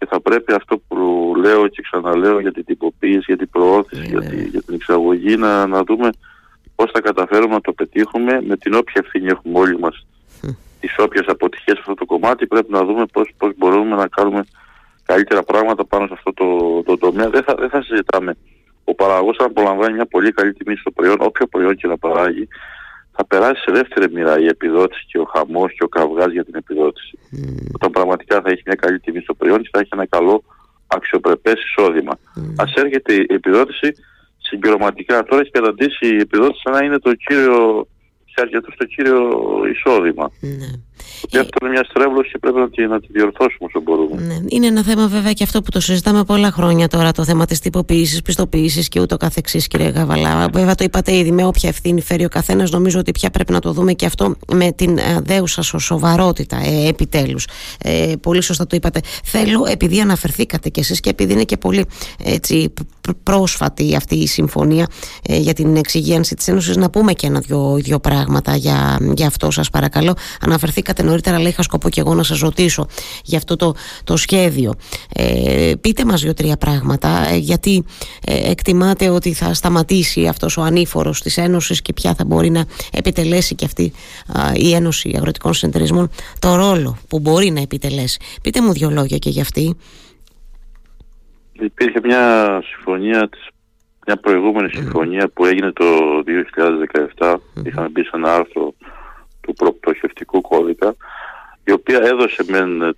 και 0.01 0.07
θα 0.07 0.21
πρέπει 0.21 0.53
αυτό 0.53 0.79
που 0.89 1.33
λέω 1.37 1.69
και 1.69 1.83
ξαναλέω 1.83 2.41
για 2.41 2.53
την 2.53 2.65
τυποποίηση, 2.65 3.25
για 3.27 3.37
την 3.37 3.51
προώθηση, 3.51 4.03
για, 4.07 4.21
τη, 4.21 4.49
για 4.49 4.63
την 4.63 4.75
εξαγωγή 4.75 5.37
να, 5.37 5.67
να 5.67 5.83
δούμε 5.83 6.11
πώς 6.75 6.91
θα 6.91 7.01
καταφέρουμε 7.01 7.55
να 7.55 7.61
το 7.61 7.73
πετύχουμε 7.73 8.43
με 8.43 8.57
την 8.57 8.75
όποια 8.75 9.03
ευθύνη 9.05 9.27
έχουμε 9.27 9.59
όλοι 9.59 9.79
μας 9.79 10.05
τις 10.81 10.95
όποιες 10.99 11.27
αποτυχίες 11.27 11.77
σε 11.77 11.81
αυτό 11.81 11.95
το 11.95 12.05
κομμάτι 12.05 12.47
πρέπει 12.47 12.73
να 12.73 12.85
δούμε 12.85 13.07
πώς, 13.13 13.31
πώς 13.39 13.53
μπορούμε 13.57 13.97
να 13.97 14.09
κάνουμε 14.09 14.45
καλύτερα 15.05 15.43
πράγματα 15.43 15.85
πάνω 15.85 16.07
σε 16.07 16.13
αυτό 16.17 16.33
το, 16.33 16.83
το 16.83 16.99
τομέα. 16.99 17.29
Δεν 17.29 17.43
θα, 17.43 17.55
δεν 17.59 17.69
θα 17.69 17.83
συζητάμε. 17.83 18.37
Ο 18.85 18.95
παραγωγός 18.95 19.39
αν 19.39 19.47
απολαμβάνει 19.47 19.95
μια 19.95 20.07
πολύ 20.07 20.33
καλή 20.33 20.53
τιμή 20.53 20.77
στο 20.77 20.91
προϊόν, 20.91 21.17
όποιο 21.21 21.47
προϊόν 21.47 21.77
και 21.77 21.87
να 21.87 21.99
παράγει, 21.99 22.49
θα 23.13 23.27
περάσει 23.27 23.61
σε 23.61 23.73
δεύτερη 23.73 24.13
μοίρα 24.13 24.39
η 24.39 24.47
επιδότηση 24.47 25.05
και 25.07 25.19
ο 25.19 25.25
χαμός 25.35 25.73
και 25.73 25.85
ο 25.85 25.89
καυγάς 25.89 26.33
για 26.33 26.45
την 26.45 26.55
επιδότηση. 26.55 27.19
Mm. 27.33 27.67
Όταν 27.75 27.91
πραγματικά 27.91 28.41
θα 28.41 28.51
έχει 28.51 28.63
μια 28.67 28.75
καλή 28.75 29.01
τιμή 29.01 29.21
στο 29.21 29.35
προϊόν 29.35 29.63
και 29.63 29.69
θα 29.73 29.79
έχει 29.79 29.89
ένα 29.93 30.07
καλό 30.07 30.43
αξιοπρεπές 30.87 31.55
εισόδημα. 31.65 32.13
Mm. 32.13 32.41
Α 32.41 32.65
έρχεται 32.75 33.15
η 33.15 33.27
επιδότηση 33.29 33.93
συμπληρωματικά. 34.39 35.23
Τώρα 35.23 35.41
έχει 35.41 35.51
καταντήσει 35.51 36.07
η 36.07 36.21
επιδότηση 36.21 36.63
να 36.71 36.85
είναι 36.85 36.99
το 36.99 37.15
κύριο 37.15 37.87
αρκετό 38.41 38.71
στο 38.73 38.85
κύριο 38.85 39.31
εισόδημα. 39.73 40.31
Ναι. 40.41 40.51
Και 41.29 41.39
αυτό 41.39 41.59
είναι 41.61 41.71
μια 41.71 41.85
στρέβλωση 41.91 42.31
και 42.31 42.39
πρέπει 42.39 42.59
να 42.59 42.71
τη, 42.71 42.87
να 42.87 43.01
τη 43.01 43.07
διορθώσουμε 43.11 43.69
όσο 43.69 43.81
μπορούμε. 43.81 44.23
Ναι. 44.23 44.39
Είναι 44.49 44.67
ένα 44.67 44.83
θέμα 44.83 45.07
βέβαια 45.07 45.33
και 45.33 45.45
αυτό 45.45 45.63
που 45.63 45.71
το 45.71 45.81
συζητάμε 45.81 46.25
πολλά 46.25 46.51
χρόνια 46.51 46.89
τώρα, 46.89 47.13
το 47.13 47.25
θέμα 47.25 47.45
της 47.47 47.61
τυποποίησης, 47.61 48.23
πιστοποίησης 48.23 48.89
και 48.89 49.01
ούτω 49.01 49.17
καθεξής, 49.17 49.67
κύριε 49.67 49.89
Γαβαλά. 49.89 50.49
Βέβαια 50.53 50.75
το 50.75 50.85
είπατε 50.85 51.17
ήδη, 51.17 51.33
με 51.33 51.45
όποια 51.45 51.69
ευθύνη 51.69 52.01
φέρει 52.01 52.25
ο 52.25 52.29
καθένας, 52.29 52.71
νομίζω 52.71 52.99
ότι 52.99 53.13
πια 53.13 53.31
πρέπει 53.31 53.53
να 53.53 53.61
το 53.61 53.73
δούμε 53.73 53.93
και 53.93 54.07
αυτό 54.07 54.35
με 54.53 54.73
την 54.73 54.99
ε, 54.99 55.21
δέουσα 55.23 55.63
σοβαρότητα, 55.63 56.57
ε, 56.57 56.89
επιτέλους. 56.89 57.47
Ε, 57.83 58.13
πολύ 58.21 58.43
σωστά 58.43 58.67
το 58.67 58.77
είπατε. 58.77 59.01
Θέλω, 59.25 59.65
επειδή 59.69 60.01
αναφερθήκατε 60.01 60.69
κι 60.69 60.81
εσείς 60.81 61.01
και 61.01 61.11
επειδή 61.11 61.33
είναι 61.33 61.45
και 61.45 61.57
πολύ 61.57 61.85
έτσι, 62.25 62.73
πρόσφατη 63.23 63.97
αυτή 63.97 64.15
η 64.15 64.27
συμφωνία 64.27 64.87
ε, 65.29 65.37
για 65.37 65.53
την 65.53 65.77
εξυγίανση 65.77 66.35
της 66.35 66.49
Ένωσης, 66.49 66.77
να 66.77 66.91
πούμε 66.91 67.13
και 67.13 67.27
ένα-δυο 67.27 67.99
πράγματα 68.03 68.57
για, 68.57 68.99
για 69.15 69.27
αυτό, 69.27 69.51
σας 69.51 69.71
παρακαλώ. 69.71 70.15
Αναφερθήκατε 70.41 71.00
νωρίτερα, 71.03 71.37
αλλά 71.37 71.49
είχα 71.49 71.63
σκοπό 71.63 71.89
και 71.89 72.01
εγώ 72.01 72.15
να 72.15 72.23
σας 72.23 72.39
ρωτήσω 72.39 72.87
για 73.25 73.39
αυτό 73.39 73.57
το, 73.57 73.75
το 74.05 74.17
σχέδιο. 74.17 74.75
Ε, 75.15 75.73
πείτε 75.81 76.05
μας 76.05 76.23
δύο-τρία 76.23 76.57
πράγματα, 76.57 77.29
ε, 77.31 77.37
γιατί 77.37 77.85
ε, 78.27 78.51
εκτιμάτε 78.51 79.09
ότι 79.09 79.33
θα 79.33 79.55
σταματήσει 79.55 80.27
αυτός 80.27 80.57
ο 80.57 80.63
ανήφορος 80.63 81.23
της 81.23 81.37
Ένωσης 81.37 81.83
και 81.83 81.93
ποια 81.93 82.15
θα 82.15 82.25
μπορεί 82.25 82.51
να 82.51 82.65
επιτελέσει 82.93 83.55
και 83.55 83.65
αυτή 83.65 83.93
η 84.55 84.75
Ένωση 84.75 85.13
Αγροτικών 85.17 85.55
Συνεταιρισμών 85.55 86.11
το 86.39 86.55
ρόλο 86.55 86.99
που 87.09 87.21
μπορεί 87.21 87.51
να 87.51 87.61
επιτελέσει. 87.61 88.21
Πείτε 88.43 88.61
μου 88.63 88.73
δύο 88.73 88.91
λόγια 88.91 89.19
και 89.19 89.31
για 89.31 89.43
αυτή. 89.43 89.77
Υπήρχε 91.53 92.01
μια 92.05 92.63
συμφωνία, 92.73 93.29
μια 94.07 94.17
προηγούμενη 94.17 94.69
συμφωνία 94.69 95.29
που 95.29 95.45
έγινε 95.45 95.73
το 95.73 95.85
2017. 97.19 97.35
Είχαμε 97.65 97.89
μπει 97.89 98.03
σε 98.03 98.11
ένα 98.15 98.35
άρθρο 98.35 98.75
του 99.51 99.57
προπτωχευτικού 99.57 100.41
κώδικα, 100.41 100.97
η 101.65 101.73
οποία 101.73 101.99
έδωσε 102.03 102.45
με 102.49 102.93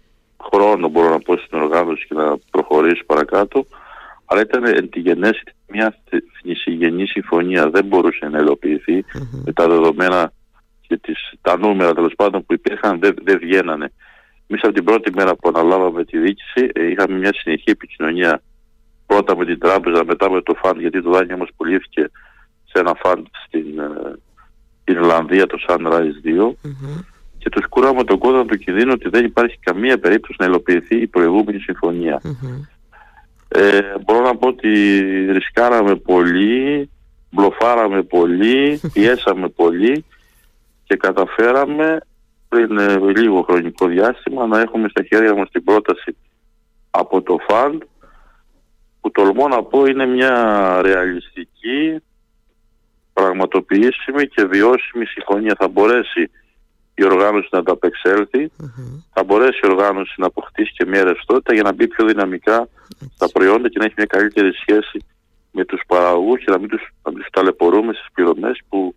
χρόνο, 0.50 0.88
μπορώ 0.88 1.08
να 1.08 1.18
πω, 1.18 1.36
στην 1.36 1.58
οργάνωση 1.58 2.06
και 2.06 2.14
να 2.14 2.36
προχωρήσει 2.50 3.04
παρακάτω, 3.06 3.66
αλλά 4.24 4.40
ήταν 4.40 4.64
εν 4.64 4.88
τη 4.90 5.00
γενέση 5.00 5.42
μια 5.68 5.96
θνησιγενή 6.40 7.06
συμφωνία. 7.06 7.70
Δεν 7.70 7.84
μπορούσε 7.84 8.28
να 8.28 8.38
ελοποιηθει 8.38 9.04
με 9.44 9.52
τα 9.52 9.68
δεδομένα 9.68 10.32
και 10.80 10.96
τις, 10.96 11.32
τα 11.40 11.58
νούμερα 11.58 11.94
τέλος 11.94 12.12
πάντων 12.16 12.46
που 12.46 12.52
υπήρχαν 12.52 12.98
δεν, 12.98 13.14
δεν 13.22 13.38
βγαίνανε. 13.38 13.92
Εμείς 14.46 14.62
από 14.64 14.72
την 14.72 14.84
πρώτη 14.84 15.12
μέρα 15.14 15.36
που 15.36 15.48
αναλάβαμε 15.54 16.04
τη 16.04 16.18
διοίκηση 16.18 16.70
ε, 16.72 16.86
είχαμε 16.86 17.18
μια 17.18 17.32
συνεχή 17.34 17.70
επικοινωνία 17.70 18.42
πρώτα 19.06 19.36
με 19.36 19.44
την 19.44 19.58
τράπεζα, 19.58 20.04
μετά 20.04 20.30
με 20.30 20.42
το 20.42 20.54
φαντ, 20.54 20.80
γιατί 20.80 21.02
το 21.02 21.10
δάνειο 21.10 21.36
μας 21.36 21.48
πουλήθηκε 21.56 22.10
σε 22.64 22.78
ένα 22.78 22.94
φαντ 22.94 23.26
στην 23.46 23.78
ε, 23.78 24.18
Ιρλανδία, 24.84 25.46
το 25.46 25.58
Sunrise 25.68 26.26
2, 26.26 26.48
mm-hmm. 26.48 27.04
και 27.38 27.48
τους 27.48 27.68
κουράμε 27.68 28.04
τον 28.04 28.18
κόδωνα 28.18 28.46
του 28.46 28.58
κινδύνου 28.58 28.92
ότι 28.94 29.08
δεν 29.08 29.24
υπάρχει 29.24 29.58
καμία 29.58 29.98
περίπτωση 29.98 30.36
να 30.38 30.46
υλοποιηθεί 30.46 30.96
η 30.96 31.06
προηγούμενη 31.06 31.58
συμφωνία. 31.58 32.20
Mm-hmm. 32.24 32.66
Ε, 33.48 33.80
μπορώ 34.04 34.20
να 34.20 34.36
πω 34.36 34.48
ότι 34.48 34.68
ρισκάραμε 35.32 35.94
πολύ, 35.94 36.90
μπλοφάραμε 37.30 38.02
πολύ, 38.02 38.80
πιέσαμε 38.92 39.48
πολύ 39.48 40.04
και 40.84 40.96
καταφέραμε 40.96 41.98
πριν 42.48 42.78
ε, 42.78 42.96
λίγο 43.16 43.42
χρονικό 43.42 43.86
διάστημα 43.86 44.46
να 44.46 44.60
έχουμε 44.60 44.88
στα 44.88 45.02
χέρια 45.02 45.34
μας 45.34 45.50
την 45.50 45.64
πρόταση 45.64 46.16
από 46.90 47.22
το 47.22 47.36
ΦΑΝΤ 47.48 47.82
που 49.00 49.10
τολμώ 49.10 49.48
να 49.48 49.62
πω 49.62 49.86
είναι 49.86 50.06
μια 50.06 50.32
ρεαλιστική, 50.82 52.02
πραγματοποιήσιμη 53.12 54.26
και 54.26 54.44
βιώσιμη 54.44 55.04
συμφωνία. 55.04 55.54
Θα 55.58 55.68
μπορέσει 55.68 56.30
η 56.94 57.04
οργάνωση 57.04 57.48
να 57.50 57.58
ανταπεξέλθει, 57.58 58.50
θα 59.12 59.24
μπορέσει 59.24 59.60
η 59.62 59.68
οργάνωση 59.68 60.14
να 60.16 60.26
αποκτήσει 60.26 60.72
και 60.72 60.86
μια 60.86 61.04
ρευστότητα 61.04 61.54
για 61.54 61.62
να 61.62 61.72
μπει 61.72 61.88
πιο 61.88 62.04
δυναμικά 62.06 62.68
στα 63.14 63.28
προϊόντα 63.32 63.68
και 63.68 63.78
να 63.78 63.84
έχει 63.84 63.94
μια 63.96 64.06
καλύτερη 64.06 64.52
σχέση 64.52 65.04
με 65.50 65.64
τους 65.64 65.82
παραγωγούς 65.86 66.44
και 66.44 66.50
να 66.50 66.58
μην 66.58 66.68
τους, 66.68 66.82
να 67.02 67.12
τους 67.12 67.26
ταλαιπωρούμε 67.32 67.92
στις 67.92 68.06
πληρωμές 68.12 68.60
που 68.68 68.94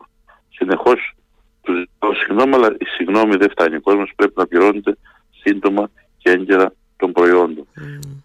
συνεχώς 0.50 1.14
τους 1.62 1.78
ζητώ 1.78 2.14
συγγνώμη, 2.14 2.54
αλλά 2.54 2.76
η 2.78 2.86
συγγνώμη 2.86 3.36
δεν 3.36 3.50
φτάνει. 3.50 3.76
Ο 3.76 3.82
κόσμος 3.82 4.12
πρέπει 4.16 4.34
να 4.36 4.48
πληρώνεται 4.48 4.98
σύντομα 5.42 5.90
και 6.18 6.30
έγκαιρα 6.30 6.74
των 6.98 7.12
προϊόντων. 7.12 7.68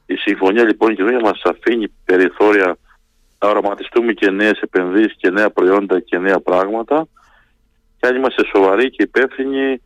Η 0.07 0.15
συμφωνία 0.15 0.65
λοιπόν 0.65 0.95
και 0.95 1.03
εδώ 1.03 1.21
μας 1.21 1.43
αφήνει 1.45 1.89
περιθώρια 2.05 2.77
να 3.41 3.49
οραματιστούμε 3.49 4.13
και 4.13 4.31
νέες 4.31 4.61
επενδύσεις 4.61 5.15
και 5.17 5.31
νέα 5.31 5.51
προϊόντα 5.51 6.01
και 6.01 6.19
νέα 6.19 6.41
πράγματα 6.41 7.07
και 7.99 8.07
αν 8.07 8.17
είμαστε 8.17 8.43
σοβαροί 8.55 8.91
και 8.91 9.03
υπεύθυνοι 9.03 9.81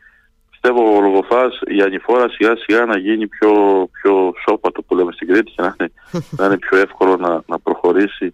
πιστεύω 0.50 0.96
ο 0.96 1.00
Λογοφάς 1.00 1.60
η 1.66 1.82
ανηφόρα 1.82 2.28
σιγά 2.28 2.56
σιγά 2.56 2.84
να 2.84 2.98
γίνει 2.98 3.26
πιο, 3.26 3.52
πιο 3.92 4.32
σώπατο 4.46 4.82
που 4.82 4.94
λέμε 4.94 5.12
στην 5.12 5.28
Κρήτη 5.28 5.50
και 5.50 5.62
να 5.62 5.76
είναι, 5.78 5.92
να 6.38 6.46
είναι 6.46 6.58
πιο 6.58 6.78
εύκολο 6.78 7.16
να, 7.16 7.42
να 7.46 7.58
προχωρήσει 7.58 8.32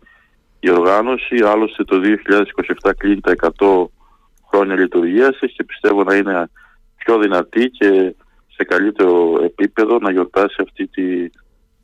η 0.61 0.71
οργάνωση. 0.71 1.37
Άλλωστε 1.45 1.85
το 1.85 2.01
2027 2.83 2.91
κλείνει 2.97 3.21
τα 3.21 3.35
100 3.59 3.85
χρόνια 4.51 4.75
λειτουργίας 4.75 5.39
και 5.39 5.65
πιστεύω 5.65 6.05
να 6.05 6.15
είναι 6.15 6.51
πιο 6.97 7.19
δυνατή 7.19 7.71
και 7.71 8.15
σε 8.55 8.65
καλύτερο 8.65 9.41
επίπεδο 9.45 9.99
να 9.99 10.11
γιορτάσει 10.11 10.57
αυτή 10.63 10.87
τη, 10.87 11.31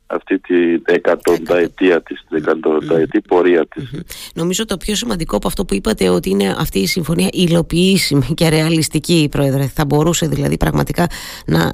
αυτή 0.07 0.39
τη 0.39 0.73
εκατονταετία 0.85 2.01
της, 2.01 2.23
την 2.27 2.37
εκατονταετή 2.37 3.21
πορεία 3.21 3.65
της. 3.67 3.91
Νομίζω 4.33 4.65
το 4.65 4.77
πιο 4.77 4.95
σημαντικό 4.95 5.35
από 5.35 5.47
αυτό 5.47 5.65
που 5.65 5.73
είπατε 5.73 6.09
ότι 6.09 6.29
είναι 6.29 6.55
αυτή 6.59 6.79
η 6.79 6.87
συμφωνία 6.87 7.27
υλοποιήσιμη 7.31 8.33
και 8.35 8.49
ρεαλιστική, 8.49 9.27
Πρόεδρε. 9.31 9.63
Θα 9.63 9.85
μπορούσε 9.85 10.27
δηλαδή 10.27 10.57
πραγματικά 10.57 11.07
να, 11.45 11.71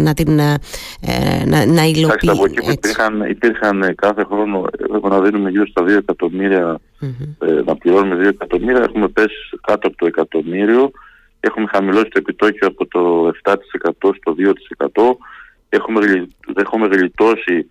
να 0.00 0.14
την 0.14 0.38
ε, 0.38 0.54
να, 1.46 1.66
να 1.66 1.84
υλοποιήσει. 1.84 2.30
από 2.30 2.44
εκεί 2.44 2.60
που 2.60 2.70
υπήρχαν, 2.70 3.20
υπήρχαν 3.30 3.94
κάθε 3.94 4.24
χρόνο 4.24 4.64
έπρεπε 4.72 5.08
να 5.08 5.20
δίνουμε 5.20 5.50
γύρω 5.50 5.66
στα 5.66 5.82
2 5.82 5.88
εκατομμύρια, 5.88 6.78
ε, 7.38 7.62
να 7.64 7.76
πληρώνουμε 7.76 8.24
2 8.24 8.28
εκατομμύρια, 8.28 8.82
έχουμε 8.82 9.08
πέσει 9.08 9.58
κάτω 9.60 9.86
από 9.86 9.96
το 9.96 10.06
εκατομμύριο 10.06 10.90
έχουμε 11.40 11.66
χαμηλώσει 11.66 12.08
το 12.08 12.18
επιτόκιο 12.18 12.66
από 12.66 12.86
το 12.86 13.32
7% 13.44 13.54
στο 14.00 14.34
2%. 14.76 15.16
Έχουμε, 15.68 16.28
έχουμε 16.54 16.86
γλιτώσει 16.86 17.66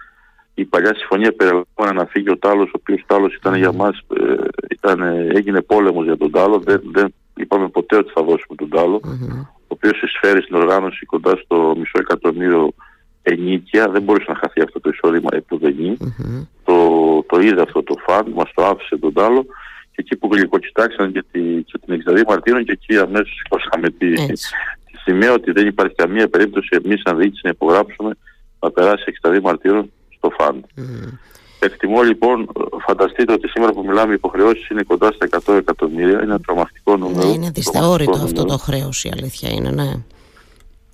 η 0.60 0.66
παλιά 0.66 0.96
συμφωνία 0.96 1.32
περιλαμβάνει 1.32 1.94
να 1.94 2.06
φύγει 2.06 2.30
ο 2.30 2.38
Τάλος, 2.38 2.68
ο 2.68 2.80
οποίος 2.80 3.04
Τάλος 3.08 3.36
ήταν 3.36 3.56
για 3.56 3.72
μας, 3.72 4.00
ε, 4.20 4.34
ήταν, 4.70 5.02
έγινε 5.38 5.62
πόλεμος 5.62 6.06
για 6.06 6.18
τον 6.18 6.32
Τάλο, 6.32 6.60
δεν, 6.60 6.82
δεν 6.92 7.14
είπαμε 7.36 7.68
ποτέ 7.68 7.96
ότι 7.98 8.12
θα 8.16 8.22
δώσουμε 8.24 8.56
τον 8.56 8.70
Τάλο, 8.70 9.00
ο 9.44 9.74
οποίος 9.78 10.02
εισφέρει 10.02 10.42
στην 10.42 10.56
οργάνωση 10.56 11.06
κοντά 11.06 11.36
στο 11.44 11.74
μισό 11.78 12.00
εκατομμύριο 12.00 12.74
ενίκεια, 13.22 13.90
δεν 13.90 14.02
μπορούσε 14.02 14.26
να 14.28 14.36
χαθεί 14.36 14.62
αυτό 14.62 14.80
το 14.80 14.90
εισόδημα 14.90 15.30
επουδενή. 15.32 15.98
Mm-hmm. 16.02 16.48
Το, 16.64 16.76
το 17.28 17.40
είδε 17.40 17.62
αυτό 17.62 17.84
το 17.84 17.96
φαν, 18.08 18.32
μας 18.36 18.52
το 18.54 18.66
άφησε 18.66 18.98
τον 18.98 19.14
Τάλο. 19.14 19.46
Και 19.92 20.04
εκεί 20.06 20.16
που 20.16 20.30
γλυκοκοιτάξαν 20.32 21.12
και, 21.12 21.24
τη, 21.32 21.40
και 21.40 21.78
την 21.86 22.04
62 22.08 22.22
Μαρτίνων 22.28 22.64
και 22.64 22.72
εκεί 22.72 22.98
αμέσως 22.98 23.36
σηκώσαμε 23.38 23.90
τη, 23.90 24.14
τη 25.08 25.14
σημαία 25.14 25.34
ότι 25.34 25.52
δεν 25.52 25.68
υπάρχει 25.68 25.96
καμία 25.96 26.28
περίπτωση 26.28 26.80
εμείς 26.84 27.02
σαν 27.06 27.18
διοίκηση 27.18 27.42
να 27.44 27.50
υπογράψουμε 27.50 28.12
να 28.60 28.72
περάσει 28.72 29.04
62 29.22 29.40
Μαρτίνων 29.42 29.92
στο 30.18 30.30
ΦΑΝ. 30.38 30.66
Mm. 30.78 31.18
Εκτιμώ 31.60 32.02
λοιπόν, 32.02 32.50
φανταστείτε 32.88 33.34
ότι 33.34 33.48
σήμερα 33.48 33.72
που 33.72 33.84
μιλάμε 33.88 34.12
οι 34.12 34.14
υποχρεώσεις 34.14 34.70
είναι 34.70 34.84
κοντά 34.84 35.12
στα 35.12 35.28
100 35.46 35.56
εκατομμύρια. 35.56 36.12
Είναι 36.12 36.22
ένα 36.22 36.40
τρομακτικό 36.40 36.98
νούμερο. 36.98 37.28
Ναι, 37.28 37.34
είναι 37.34 37.50
δυσθεώρητο 37.50 38.20
αυτό 38.24 38.46
το 38.46 38.58
χρέος, 38.58 39.04
η 39.04 39.12
αλήθεια 39.14 39.50
είναι, 39.52 39.70
ναι. 39.70 39.92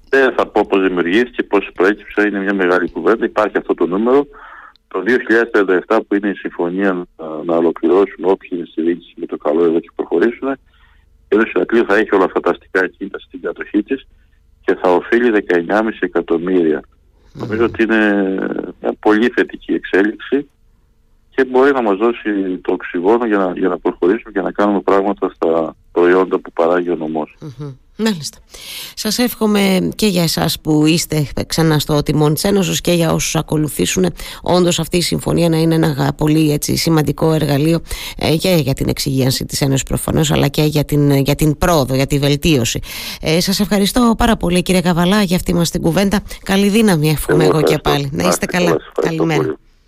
Δεν 0.10 0.34
θα 0.34 0.48
πω 0.48 0.66
πώς 0.70 0.82
δημιουργήθηκε, 0.82 1.44
πώς 1.44 1.70
προέκυψε, 1.74 2.22
είναι 2.28 2.40
μια 2.40 2.54
μεγάλη 2.54 2.90
κουβέντα. 2.90 3.26
Υπάρχει 3.26 3.58
αυτό 3.58 3.74
το 3.74 3.86
νούμερο. 3.86 4.28
Το 4.88 5.04
2037 5.88 5.98
που 6.08 6.16
είναι 6.16 6.30
η 6.30 6.36
συμφωνία 6.36 6.94
να, 6.94 7.26
να 7.46 7.56
ολοκληρώσουν 7.56 8.24
όποιοι 8.24 8.50
είναι 8.52 8.66
στη 8.72 8.82
διοίκηση 8.82 9.14
με 9.16 9.26
το 9.26 9.38
καλό 9.38 9.64
εδώ 9.64 9.80
και 9.80 9.90
προχωρήσουν, 9.96 10.58
η 11.34 11.36
Ένωση 11.36 11.52
Ηρακλείου 11.56 11.86
θα 11.86 11.96
έχει 11.96 12.16
όλα 12.16 12.24
αυτά 12.24 12.40
τα 12.40 12.50
αστικά 12.50 12.88
κίνητα 12.88 13.20
στην 13.20 13.42
κατοχή 13.42 13.84
της 13.84 14.08
και 14.66 14.76
θα 14.82 14.94
οφείλει 14.94 15.46
19,5 15.50 15.90
εκατομμύρια. 16.00 16.80
Mm. 16.82 17.40
Νομίζω 17.40 17.64
ότι 17.66 17.84
είναι 17.84 18.24
μια 18.82 18.94
πολύ 19.00 19.30
θετική 19.36 19.74
εξέλιξη 19.74 20.50
και 21.36 21.46
μπορεί 21.46 21.72
να 21.72 21.82
μας 21.82 21.98
δώσει 21.98 22.58
το 22.62 22.74
οξυγόνο 22.74 23.26
για 23.26 23.38
να, 23.38 23.52
για 23.52 23.68
να 23.68 23.78
προχωρήσουμε 23.78 24.32
και 24.32 24.42
να 24.42 24.52
κάνουμε 24.52 24.82
πράγματα 24.82 25.32
στα 25.36 25.76
προϊόντα 25.92 26.40
που 26.40 26.52
παράγει 26.52 26.90
ο 26.90 26.96
νομός. 26.96 27.38
Μάλιστα. 27.98 28.38
Σας 28.96 29.18
εύχομαι 29.18 29.90
και 29.96 30.08
για 30.08 30.24
εσάς 30.24 30.60
που 30.60 30.86
είστε 30.86 31.28
ξανά 31.48 31.80
στο 31.80 32.04
τιμόνι 32.04 32.34
της 32.34 32.44
Ένωσης 32.44 32.82
και 32.82 32.92
για 32.92 33.14
όσους 33.14 33.36
ακολουθήσουν 33.36 34.06
όντως 34.42 34.80
αυτή 34.80 34.98
η 34.98 35.02
συμφωνία 35.02 35.50
να 35.50 35.58
είναι 35.58 35.76
ένα 35.76 36.14
πολύ 36.18 36.52
έτσι, 36.52 36.76
σημαντικό 36.76 37.34
εργαλείο 37.34 37.82
ε, 38.18 38.36
και 38.36 38.60
για 38.64 38.74
την 38.74 38.90
εξυγίανση 38.90 39.46
της 39.46 39.62
Ένωσης 39.62 39.84
προφανώς 39.84 40.32
αλλά 40.32 40.48
και 40.48 40.62
για 40.64 40.84
την, 40.84 41.12
για 41.12 41.36
την 41.36 41.58
πρόοδο, 41.58 41.96
για 41.96 42.08
τη 42.08 42.20
βελτίωση. 42.20 42.80
Ε, 43.22 43.40
σας 43.40 43.60
ευχαριστώ 43.60 44.16
πάρα 44.18 44.38
πολύ 44.38 44.62
κύριε 44.62 44.82
Καβαλά 44.82 45.22
για 45.22 45.36
αυτή 45.36 45.54
μας 45.54 45.70
την 45.70 45.82
κουβέντα. 45.82 46.20
Καλή 46.44 46.70
δύναμη 46.70 47.10
εύχομαι 47.10 47.44
εγώ, 47.44 47.58
εγώ 47.58 47.68
και 47.68 47.78
πάλι. 47.78 48.10
Να 48.12 48.28
είστε 48.28 48.46
καλά. 48.46 48.76
Καλημέρα. 49.02 49.56